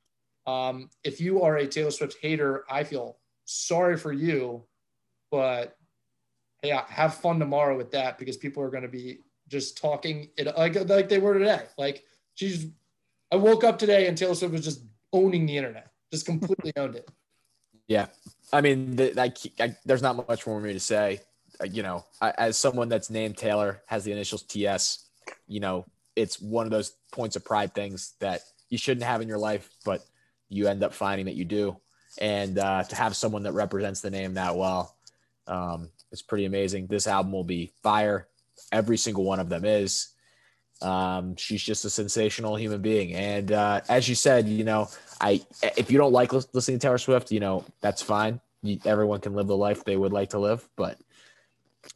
[0.46, 4.64] Um, if you are a Taylor Swift hater, I feel sorry for you,
[5.30, 5.76] but
[6.62, 9.18] hey, have fun tomorrow with that because people are going to be
[9.48, 11.62] just talking it like like they were today.
[11.76, 12.68] Like she's
[13.32, 14.82] I woke up today and Taylor Swift was just
[15.12, 17.08] owning the internet, just completely owned it.
[17.86, 18.06] Yeah,
[18.52, 21.20] I mean, the, I, I, there's not much more for me to say.
[21.60, 25.06] Uh, you know, as someone that's named Taylor, has the initials TS.
[25.46, 25.86] You know,
[26.16, 29.68] it's one of those points of pride things that you shouldn't have in your life,
[29.84, 30.04] but
[30.48, 31.76] you end up finding that you do.
[32.18, 34.96] And uh, to have someone that represents the name that well,
[35.46, 36.86] um, it's pretty amazing.
[36.86, 38.26] This album will be fire.
[38.72, 40.08] Every single one of them is.
[40.82, 43.14] Um, she's just a sensational human being.
[43.14, 44.88] And uh, as you said, you know,
[45.20, 45.42] I
[45.76, 48.40] if you don't like listening to Taylor Swift, you know, that's fine.
[48.84, 50.98] Everyone can live the life they would like to live, but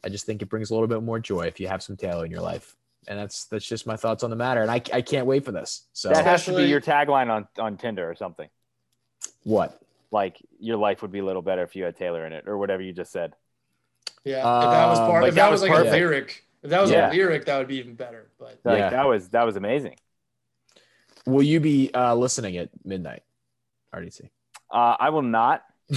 [0.03, 2.25] I just think it brings a little bit more joy if you have some Taylor
[2.25, 2.75] in your life.
[3.07, 4.61] And that's that's just my thoughts on the matter.
[4.61, 5.83] And I, I can't wait for this.
[5.93, 8.49] So That has to be your tagline on on Tinder or something.
[9.43, 9.79] what?
[10.11, 12.57] Like your life would be a little better if you had Taylor in it, or
[12.57, 13.33] whatever you just said.
[14.23, 15.93] Yeah, if that was Um, part, like, if that, that was was like perfect.
[15.93, 17.09] a lyric, if that was Yeah.
[17.09, 18.31] a lyric, that would be even better.
[18.39, 18.89] But Like Yeah.
[18.89, 19.97] that was that was amazing.
[21.27, 23.21] Will you be uh, listening at midnight?
[23.93, 24.29] RDT.
[24.71, 25.63] Uh, I will not.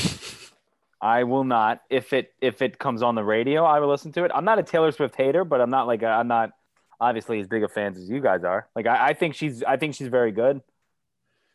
[1.01, 1.83] I will not.
[1.91, 4.33] If it if it comes on the radio, I will listen to it.
[4.35, 6.51] I'm not a Taylor Swift hater, but I'm not like i I'm not
[7.01, 8.69] obviously as big of fans as you guys are.
[8.75, 10.61] Like I, I think she's I think she's very good.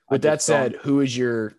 [0.09, 1.53] With that said, who is your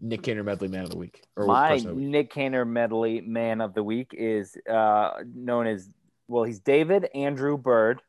[0.00, 1.22] Nick Cantor Medley Man of the Week?
[1.36, 2.08] Or my the Week?
[2.08, 5.88] Nick Cantor medley man of the week is uh, known as
[6.28, 6.44] well.
[6.44, 8.02] He's David Andrew Burd,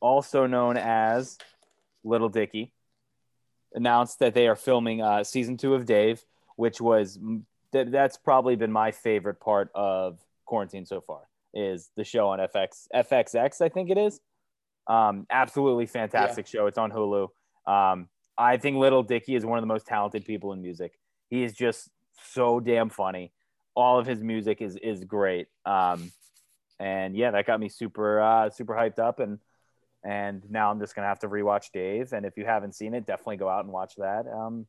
[0.00, 1.38] also known as
[2.04, 2.72] Lil Dicky.
[3.74, 6.22] Announced that they are filming uh, season two of Dave,
[6.56, 7.18] which was
[7.72, 11.28] th- that's probably been my favorite part of quarantine so far.
[11.54, 13.60] Is the show on FX FXX?
[13.60, 14.20] I think it is.
[14.86, 16.66] Um, absolutely fantastic show.
[16.66, 17.28] It's on Hulu.
[17.66, 20.98] Um, I think Lil Dicky is one of the most talented people in music.
[21.28, 21.90] He is just
[22.24, 23.32] so damn funny.
[23.74, 25.48] All of his music is is great.
[25.64, 26.10] Um,
[26.78, 29.20] and yeah, that got me super uh, super hyped up.
[29.20, 29.38] And
[30.04, 32.12] and now I'm just gonna have to rewatch Dave.
[32.12, 34.26] And if you haven't seen it, definitely go out and watch that.
[34.26, 34.66] Um,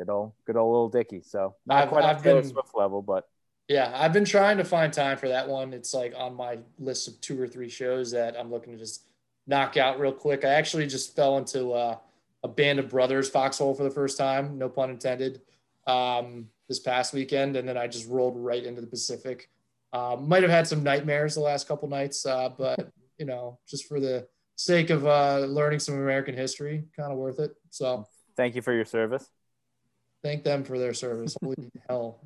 [0.00, 1.20] good old good old Lil Dicky.
[1.22, 3.28] So not I've- quite I've Taylor been- Swift level, but
[3.68, 5.72] Yeah, I've been trying to find time for that one.
[5.72, 9.04] It's like on my list of two or three shows that I'm looking to just
[9.46, 10.44] knock out real quick.
[10.44, 11.96] I actually just fell into uh,
[12.42, 15.42] a band of brothers foxhole for the first time, no pun intended,
[15.86, 19.48] um, this past weekend, and then I just rolled right into the Pacific.
[19.92, 23.86] Uh, might have had some nightmares the last couple nights, uh, but you know, just
[23.86, 24.26] for the
[24.56, 27.54] sake of uh, learning some American history, kind of worth it.
[27.70, 28.04] So
[28.36, 29.30] thank you for your service.
[30.22, 31.36] Thank them for their service.
[31.42, 32.20] Holy hell!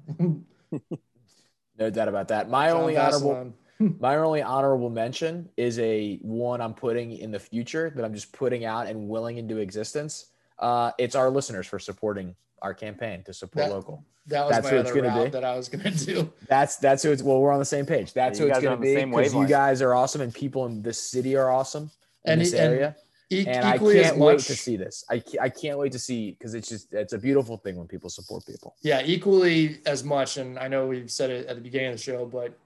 [1.79, 2.49] No doubt about that.
[2.49, 3.53] My John only honorable Vasselon.
[4.01, 8.33] my only honorable mention is a one I'm putting in the future that I'm just
[8.33, 10.27] putting out and willing into existence.
[10.59, 14.05] Uh, it's our listeners for supporting our campaign to support That- local.
[14.27, 15.31] That was That's my who it's other gonna route be.
[15.33, 16.33] that I was gonna do.
[16.49, 17.23] That's that's who it's.
[17.23, 18.15] Well, we're on the same page.
[18.15, 20.81] That's Yeah, who it's going to be because you guys are awesome and people in
[20.81, 21.91] this city are awesome
[22.25, 22.97] in And this and area.
[23.31, 25.05] E- And I can't wait to see this.
[25.11, 28.11] I I can't wait to see because it's just it's a beautiful thing when people
[28.11, 28.77] support people.
[28.83, 30.37] yeah, equally as much.
[30.37, 32.57] And I know we've said it at the beginning of the show, but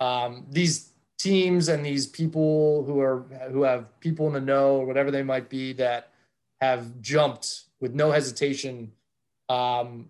[0.00, 4.86] um, these teams and these people who are who have people in the know or
[4.86, 6.10] whatever they might be that
[6.60, 8.90] have jumped with no hesitation.
[9.48, 10.08] Um,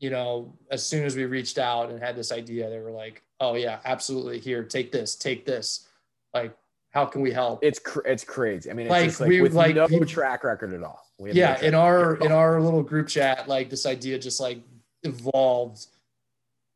[0.00, 3.22] you know, as soon as we reached out and had this idea, they were like,
[3.38, 4.38] "Oh yeah, absolutely.
[4.40, 5.86] Here, take this, take this.
[6.32, 6.56] Like,
[6.90, 8.70] how can we help?" It's cr- it's crazy.
[8.70, 11.06] I mean, it's Like, just like we- with like no track record at all.
[11.18, 14.62] No yeah track in our in our little group chat like this idea just like
[15.02, 15.86] evolved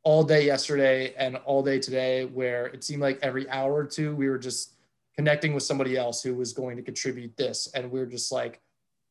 [0.02, 4.14] all day yesterday and all day today where it seemed like every hour or two
[4.14, 4.74] we were just
[5.16, 8.60] connecting with somebody else who was going to contribute this and we are just like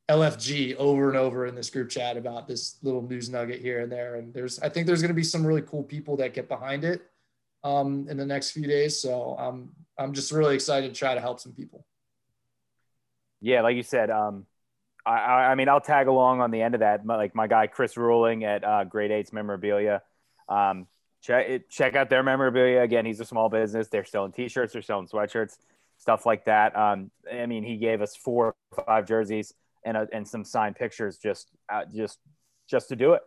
[0.10, 3.92] lfg over and over in this group chat about this little news nugget here and
[3.92, 6.48] there and there's i think there's going to be some really cool people that get
[6.48, 7.10] behind it
[7.64, 11.22] um, in the next few days so um, i'm just really excited to try to
[11.22, 11.86] help some people
[13.44, 14.46] Yeah, like you said, um,
[15.06, 17.06] I, I, mean, I'll tag along on the end of that.
[17.06, 20.02] My, like my guy Chris Ruling at uh, Grade Eight's Memorabilia.
[20.48, 20.88] Um,
[21.22, 22.82] check check out their memorabilia.
[22.82, 23.90] Again, he's a small business.
[23.90, 25.58] They're selling T-shirts, they're selling sweatshirts,
[25.98, 26.74] stuff like that.
[26.78, 29.54] Um, I mean, he gave us four or five jerseys
[29.86, 32.20] and a, and some signed pictures just uh, just
[32.70, 33.24] just to do it.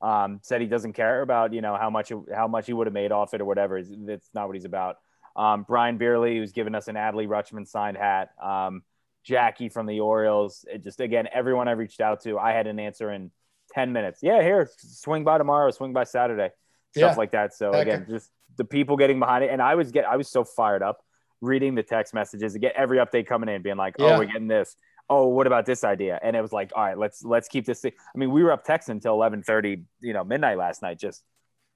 [0.00, 2.86] Um, said he doesn't care about you know how much it, how much he would
[2.86, 3.82] have made off it or whatever.
[3.82, 4.96] That's not what he's about.
[5.36, 8.30] Um, Brian Beerley, who's given us an Adley Rutschman signed hat.
[8.42, 8.82] Um,
[9.22, 10.64] Jackie from the Orioles.
[10.70, 13.30] It just again, everyone I reached out to, I had an answer in
[13.72, 14.20] 10 minutes.
[14.22, 16.50] Yeah, here, swing by tomorrow, swing by Saturday,
[16.96, 17.14] stuff Yeah.
[17.16, 17.54] like that.
[17.54, 17.82] So Heck.
[17.86, 19.50] again, just the people getting behind it.
[19.50, 21.04] And I was get I was so fired up
[21.42, 24.14] reading the text messages to get every update coming in, being like, Yeah.
[24.14, 24.74] Oh, we're getting this.
[25.10, 26.18] Oh, what about this idea?
[26.22, 27.92] And it was like, all right, let's let's keep this thing.
[28.14, 31.22] I mean, we were up texting until 11:30, you know, midnight last night, just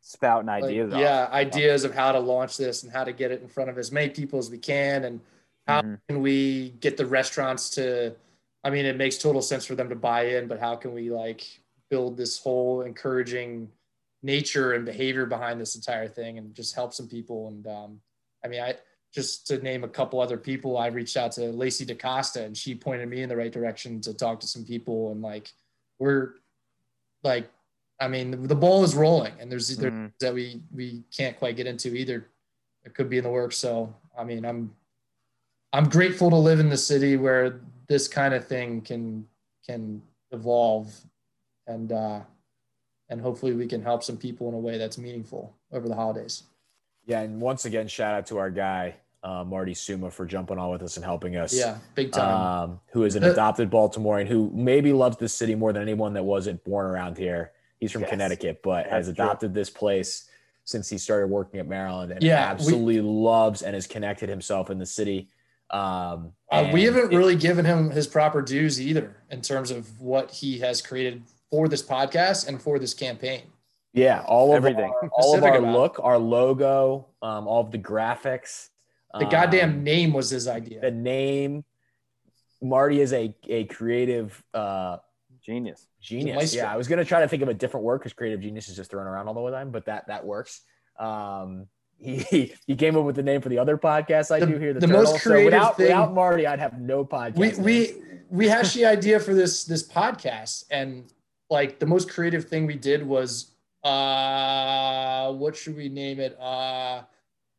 [0.07, 0.93] spouting like, ideas.
[0.93, 1.01] off.
[1.01, 3.79] yeah ideas of how to launch this and how to get it in front of
[3.79, 5.19] as many people as we can and
[5.67, 5.99] how Mhm.
[6.09, 8.15] can we get the restaurants to
[8.65, 11.11] i mean it makes total sense for them to buy in but how can we
[11.11, 11.43] like
[11.89, 13.71] build this whole encouraging
[14.23, 18.01] nature and behavior behind this entire thing and just help some people and um,
[18.45, 18.75] i mean i
[19.11, 22.75] just to name a couple other people i reached out to lacey dacosta and she
[22.75, 25.51] pointed me in the right direction to talk to some people and like
[25.99, 26.35] we're
[27.23, 27.49] like
[28.01, 30.13] I mean, the ball is rolling, and there's there's Mhm.
[30.21, 32.27] that we we can't quite get into either.
[32.85, 33.57] It could be in the works.
[33.57, 34.75] So, I mean, I'm
[35.73, 39.27] I'm grateful to live in the city where this kind of thing can
[39.67, 40.93] can evolve,
[41.67, 42.21] and uh,
[43.09, 46.43] and hopefully we can help some people in a way that's meaningful over the holidays.
[47.07, 50.71] Yeah, and once again, shout out to our guy uh, Marty Suma for jumping on
[50.71, 51.55] with us and helping us.
[51.55, 52.71] Yeah, big time.
[52.71, 56.13] um, who is an Uh, adopted Baltimorean who maybe loves the city more than anyone
[56.15, 57.53] that wasn't born around here.
[57.85, 58.11] He's from Yes.
[58.13, 59.27] Connecticut, but has That's true.
[59.27, 60.27] adopted this place
[60.65, 64.71] since he started working at Maryland and Yeah, we- absolutely loves and has connected himself
[64.71, 65.29] in the city.
[65.69, 70.01] Um, Uh, we haven't it- really given him his proper dues either in terms of
[70.01, 73.43] what he has created for this podcast and for this campaign.
[73.93, 74.91] yeah, all of Everything.
[74.91, 78.71] our, all of our about look, our logo, um, all of the graphics,
[79.13, 80.81] The um, goddamn name was his idea.
[80.81, 81.65] the name.
[82.63, 84.97] Marty is a a creative uh,
[85.45, 85.87] Genius.
[86.01, 86.37] Genius.
[86.37, 86.63] maestro.
[86.63, 88.77] Yeah, I was gonna try to think of a different word because creative genius is
[88.77, 90.63] just thrown around all the time, but that that works.
[90.99, 91.67] Um,
[91.99, 94.73] he he came up with the name for the other podcast I The- do here.
[94.75, 95.19] The, the most Turtle.
[95.19, 97.37] So creative without, thing- without Marty, I'd have no podcast.
[97.37, 97.95] we we
[98.31, 101.05] we hashed the idea for this this podcast and
[101.51, 103.53] like the most creative thing we did was
[103.85, 107.03] uh what should we name it uh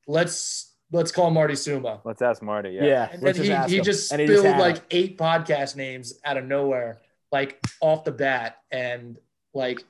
[0.07, 2.71] let's let's call Marty Suma Let's ask Marty.
[2.71, 3.09] yeah, Yeah.
[3.13, 6.45] and let's then he, he just And he spilled like eight podcast names out of
[6.45, 6.97] nowhere
[7.35, 9.17] like off the bat and
[9.53, 9.83] like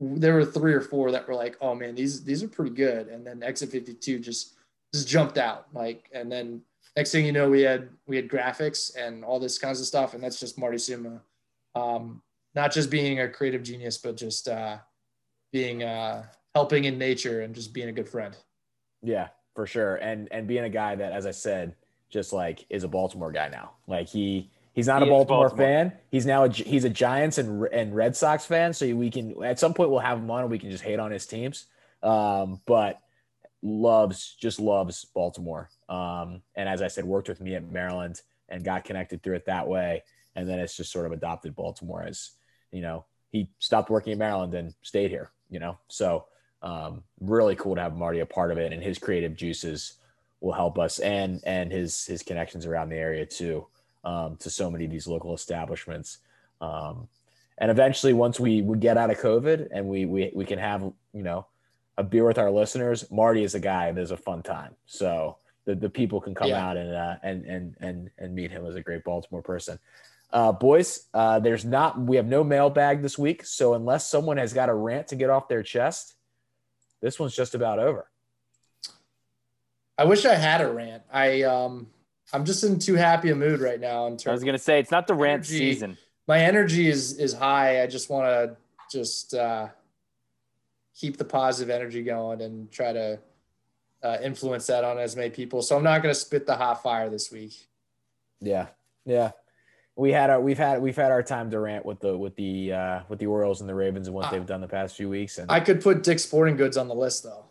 [0.00, 3.08] there were three or four that were like oh man these these are pretty good
[3.08, 4.54] and then exit 52 just
[4.94, 6.62] just jumped out like and then
[6.96, 10.14] next thing you know we had we had graphics and all this kinds of stuff
[10.14, 11.20] and that's just marty suma
[11.74, 12.22] um
[12.54, 14.78] not just being a creative genius, but just uh,
[15.52, 16.24] being uh,
[16.54, 18.36] helping in nature and just being a good friend.
[19.02, 19.96] Yeah, for sure.
[19.96, 21.74] And and being a guy that, as I said,
[22.10, 23.72] just like is a Baltimore guy now.
[23.86, 25.66] Like he he's not He a Baltimore, Baltimore.
[25.66, 25.92] fan.
[26.10, 28.72] He's now a, he's a Giants and and Red Sox fan.
[28.72, 30.98] So we can at some point we'll have him on and we can just hate
[30.98, 31.66] on his teams.
[32.02, 33.00] Um, but
[33.62, 35.70] loves just loves Baltimore.
[35.88, 39.46] Um, and as I said, worked with me at Maryland and got connected through it
[39.46, 40.02] that way.
[40.34, 42.32] And then it's just sort of adopted Baltimore as
[42.70, 45.30] you know he stopped working in Maryland and stayed here.
[45.50, 46.26] You know, so
[46.62, 49.94] um, really cool to have Marty a part of it and his creative juices
[50.40, 53.66] will help us and and his his connections around the area too
[54.04, 56.18] um, to so many of these local establishments.
[56.60, 57.08] Um,
[57.58, 60.82] and eventually once we we get out of covid and we we, we can have
[61.12, 61.46] you know
[61.98, 63.88] a beer with our listeners marty is a guy.
[63.88, 64.74] And there's a fun time.
[64.86, 66.66] So the, the people can come Yeah.
[66.66, 69.78] out and uh, and and and and meet him as a great baltimore person.
[70.32, 73.44] Uh, boys uh, there's not we have no mailbag this week.
[73.44, 76.14] So unless someone has got a rant to get off their chest
[77.02, 78.08] this one's just about over.
[79.98, 81.02] I wish I had a rant.
[81.12, 81.88] I um
[82.32, 84.78] I'm just in too happy a mood right now in terms I was gonna say
[84.78, 85.58] it's not the rant Energy.
[85.58, 85.98] season.
[86.26, 87.82] my energy is is high.
[87.82, 88.56] I just want to
[88.90, 89.68] just uh
[90.94, 93.18] keep the positive energy going and try to
[94.02, 95.62] uh, influence that on as many people.
[95.62, 97.54] So I'm not going to spit the hot fire this week.
[98.40, 98.66] Yeah,
[99.04, 99.30] yeah.
[99.94, 102.72] We had our we've had we've had our time to rant with the with the
[102.72, 104.30] uh, with the Orioles and the Ravens and what Ah.
[104.30, 106.94] they've done the past few weeks, and I could put Dick's Sporting Goods on the
[106.94, 107.44] list though.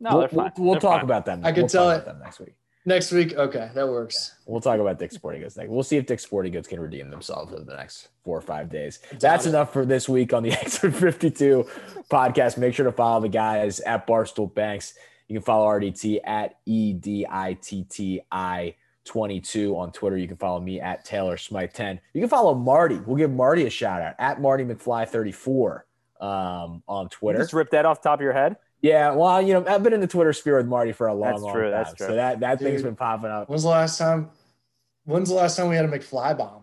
[0.00, 0.52] No, we'll, they're fine.
[0.56, 1.04] we'll, we'll They're talk fine.
[1.04, 1.40] about them.
[1.44, 2.54] I could we'll tell it- next week.
[2.88, 4.36] Next week, okay, that works.
[4.46, 5.68] We'll talk about Dick's Sporting Goods next.
[5.70, 8.70] We'll see if Dick's Sporting Goods can redeem themselves over the next four or five
[8.70, 8.98] days.
[9.10, 9.48] Doubt That's it.
[9.48, 11.66] enough for this week on the Exit 52
[12.08, 12.56] podcast.
[12.58, 14.94] Make sure to follow the guys at Barstool Banks.
[15.26, 18.74] You can follow RDT at E EDITTI
[19.04, 20.16] 22 on Twitter.
[20.16, 22.00] You can follow me at Taylor Smythe 10.
[22.12, 22.96] You can follow Marty.
[22.96, 25.86] We'll give Marty a shout out at Marty McFly 34
[26.20, 27.38] um, on You Twitter.
[27.40, 28.56] just rip that off the top of your head.
[28.86, 31.30] Yeah, well, you know, I've been in the Twitter sphere with Marty for a long,
[31.32, 31.70] That's long true, time.
[31.72, 32.06] that's true.
[32.06, 32.84] So that that thing's Dude.
[32.90, 33.48] been popping up.
[33.48, 34.30] When's the last time?
[35.04, 36.62] When's the last time we had a McFly bomb?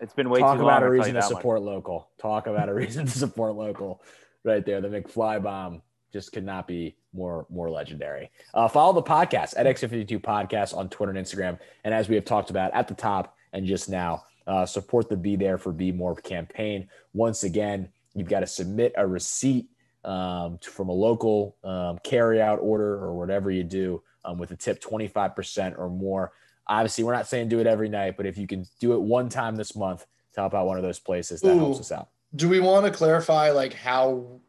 [0.00, 0.68] It's been way Talk too long.
[0.70, 1.36] Talk about a I'll tell you reason to that much.
[1.38, 2.08] support local.
[2.18, 4.02] Talk about a reason to support local.
[4.44, 5.82] Right there, the McFly bomb
[6.12, 8.30] just could not be more more legendary.
[8.54, 12.24] Uh, follow the podcast at X52 Podcast on Twitter and Instagram, and as we have
[12.24, 16.22] talked about at the top and just now, uh, support the Be There for BMORE
[16.22, 16.88] campaign.
[17.14, 19.66] Once again, you've got to submit a receipt
[20.06, 24.80] um, from a local um, carryout order or whatever you do um, with a tip
[24.80, 26.32] 25% or more.
[26.68, 29.28] Obviously, we're not saying do it every night, but if you can do it one
[29.28, 32.08] time this month to help out one of those places, that helps us out.
[32.34, 34.40] Do we want to clarify like how,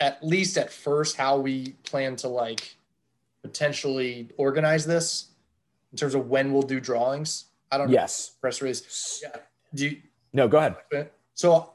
[0.00, 2.76] at least at first, how we plan to like
[3.42, 5.30] potentially organize this
[5.92, 7.46] in terms of when we'll do drawings?
[7.70, 7.92] I don't know.
[7.92, 8.36] Yes.
[8.40, 9.20] Press release.
[9.22, 9.40] Yeah.
[9.74, 9.96] Do you,
[10.32, 11.10] No, go ahead.
[11.34, 11.70] so,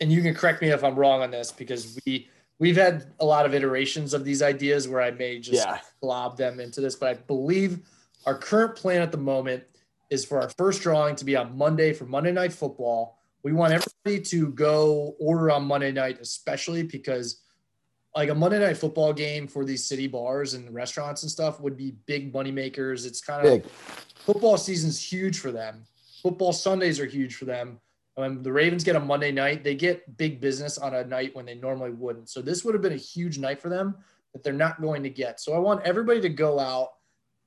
[0.00, 3.24] and you can correct me if I'm wrong on this because we we've had a
[3.24, 5.80] lot of iterations of these ideas where I may just Yeah.
[6.00, 7.80] glob them into this, but I believe
[8.26, 9.64] our current plan at the moment
[10.10, 13.18] is for our first drawing to be on Monday for Monday Night Football.
[13.42, 17.40] We want everybody to go order on Monday night, especially because
[18.16, 21.76] like a Monday Night Football game for these city bars and restaurants and stuff would
[21.76, 23.04] be big money makers.
[23.06, 23.70] It's kind of Big.
[24.16, 25.84] football season's huge for them.
[26.22, 27.78] Football Sundays are huge for them.
[28.18, 31.46] When the Ravens get a Monday night, they get big business on a night when
[31.46, 32.28] they normally wouldn't.
[32.28, 33.94] So this would have been a huge night for them
[34.32, 35.38] that they're not going to get.
[35.38, 36.94] So I want everybody to go out,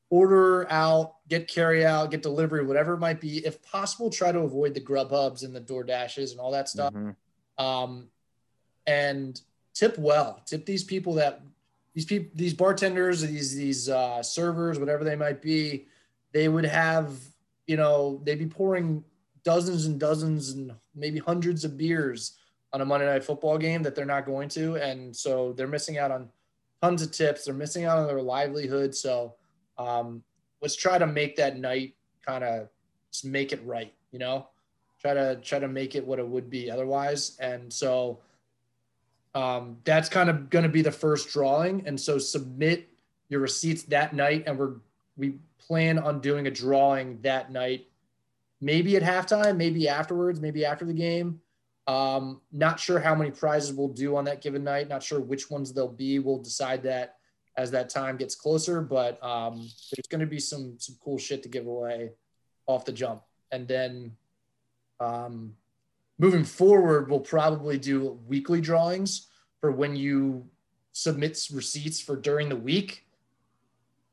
[0.09, 3.45] order out, get carry out, get delivery, whatever it might be.
[3.45, 6.93] If possible, try to avoid the Grubhubs and the Door Dashes and all that stuff
[6.93, 7.17] Mhm.
[7.57, 8.09] um,
[8.87, 9.41] and
[9.73, 10.41] tip well.
[10.45, 11.41] Tip these people that
[11.93, 15.87] these people, these bartenders, these these uh, servers, whatever they might be,
[16.31, 17.19] they would have,
[17.67, 19.03] you know, they'd be pouring
[19.43, 22.37] dozens and dozens and maybe hundreds of beers
[22.73, 25.97] on a Monday night football game that they're not going to, and so they're missing
[25.97, 26.29] out on
[26.81, 27.45] tons of tips.
[27.45, 28.95] They're missing out on their livelihood.
[28.95, 29.35] So
[29.77, 30.23] um,
[30.61, 32.69] let's try to make that night kind of
[33.23, 34.47] make it right, you know
[35.01, 37.37] try to try to make it what it would be otherwise.
[37.39, 38.19] And so
[39.33, 41.87] um, that's kind of going to be the first drawing.
[41.87, 42.87] And so submit
[43.29, 44.73] your receipts that night, and we're
[45.17, 47.87] we plan on doing a drawing that night,
[48.61, 51.41] maybe at halftime, maybe afterwards, maybe after the game.
[51.87, 54.87] Um, not sure how many prizes we'll do on that given night.
[54.87, 56.19] Not sure which ones they'll be.
[56.19, 57.17] We'll decide that
[57.57, 58.81] as that time gets closer.
[58.81, 62.11] But um, there's going to be some some cool shit to give away
[62.67, 64.15] off the jump, and then
[64.99, 65.53] um,
[66.19, 69.27] moving forward, we'll probably do weekly drawings
[69.59, 70.45] for when you
[70.93, 73.05] submit receipts for during the week,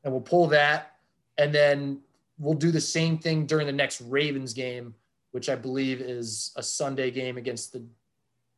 [0.03, 0.95] and we'll pull that,
[1.37, 2.01] and then
[2.39, 4.95] we'll do the same thing during the next Ravens game
[5.31, 7.83] which I believe is a Sunday game against the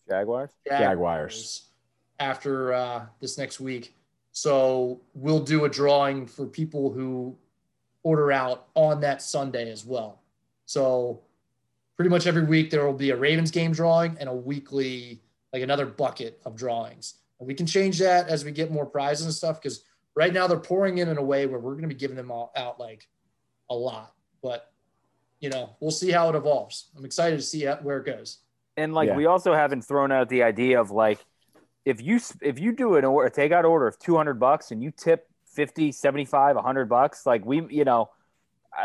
[0.07, 0.51] Jaguars.
[0.67, 1.67] Jaguars.
[2.19, 3.95] After uh, this next week,
[4.32, 7.36] so we'll do a drawing for people who
[8.03, 10.21] order out on that Sunday as well.
[10.65, 11.21] So
[11.97, 15.21] pretty much every week there will be a Ravens game drawing and a weekly
[15.51, 17.15] like another bucket of drawings.
[17.39, 19.84] And we can change that as we get more prizes and stuff because
[20.15, 22.32] right now they're pouring in in a way where we're going to be giving them
[22.32, 23.07] all out like
[23.72, 24.13] a lot.
[24.43, 24.72] But
[25.39, 26.89] you know, we'll see how it evolves.
[26.95, 28.39] I'm excited to see where it goes.
[28.78, 29.15] And like Yeah.
[29.15, 31.19] we also haven't thrown out the idea of like
[31.84, 34.91] if you if you do an order, a takeout order of 200 bucks and you
[34.91, 38.09] tip 50, 75, 100 bucks, like we, you know,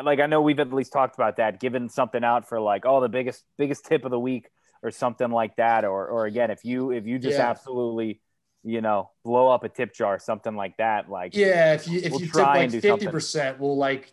[0.03, 3.01] like I know we've at least talked about that, giving something out for like, oh,
[3.01, 4.49] the biggest biggest tip of the week
[4.82, 7.51] or something like that, or or again, if you if you just Yeah.
[7.51, 8.20] absolutely,
[8.64, 12.11] you know, blow up a tip jar, something like that, like Yeah, if you if
[12.12, 13.12] We'll you tip try like and do fifty something.
[13.12, 14.11] percent, we'll like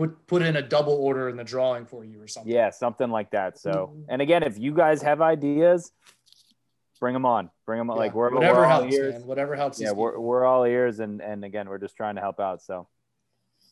[0.00, 2.50] put put in a double order in the drawing for you or something.
[2.52, 3.58] yeah, something like that.
[3.58, 4.04] So, Mhm.
[4.08, 5.92] and again, if you guys have ideas,
[7.00, 7.96] bring them on, bring them on.
[7.98, 9.14] Like we're whatever we're all helps, ears.
[9.14, 9.26] man.
[9.26, 9.80] Whatever helps.
[9.80, 10.24] Yeah, we're people.
[10.24, 12.62] we're all ears, and and again, we're just trying to help out.
[12.62, 12.86] So.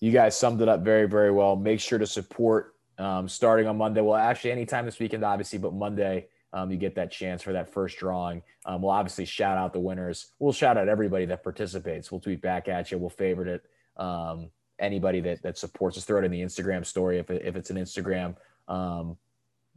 [0.00, 1.56] You guys summed it up very, very well.
[1.56, 4.00] Make sure to support um, starting on Monday.
[4.00, 7.68] Well, actually, anytime this weekend, obviously, but Monday, um, you get that chance for that
[7.70, 8.42] first drawing.
[8.64, 10.32] Um, we'll obviously shout out the winners.
[10.38, 12.12] We'll shout out everybody that participates.
[12.12, 12.98] We'll tweet back at you.
[12.98, 13.62] We'll favorite it.
[14.00, 17.56] Um, anybody that that supports us, throw it in the Instagram story if, it, if
[17.56, 18.36] it's an Instagram,
[18.68, 19.16] um,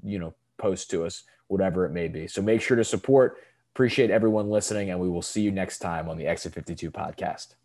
[0.04, 2.28] you know, post to us, whatever it may be.
[2.28, 3.38] So make sure to support.
[3.74, 7.56] Appreciate everyone listening, and we will see you next time on the Exit 52 podcast.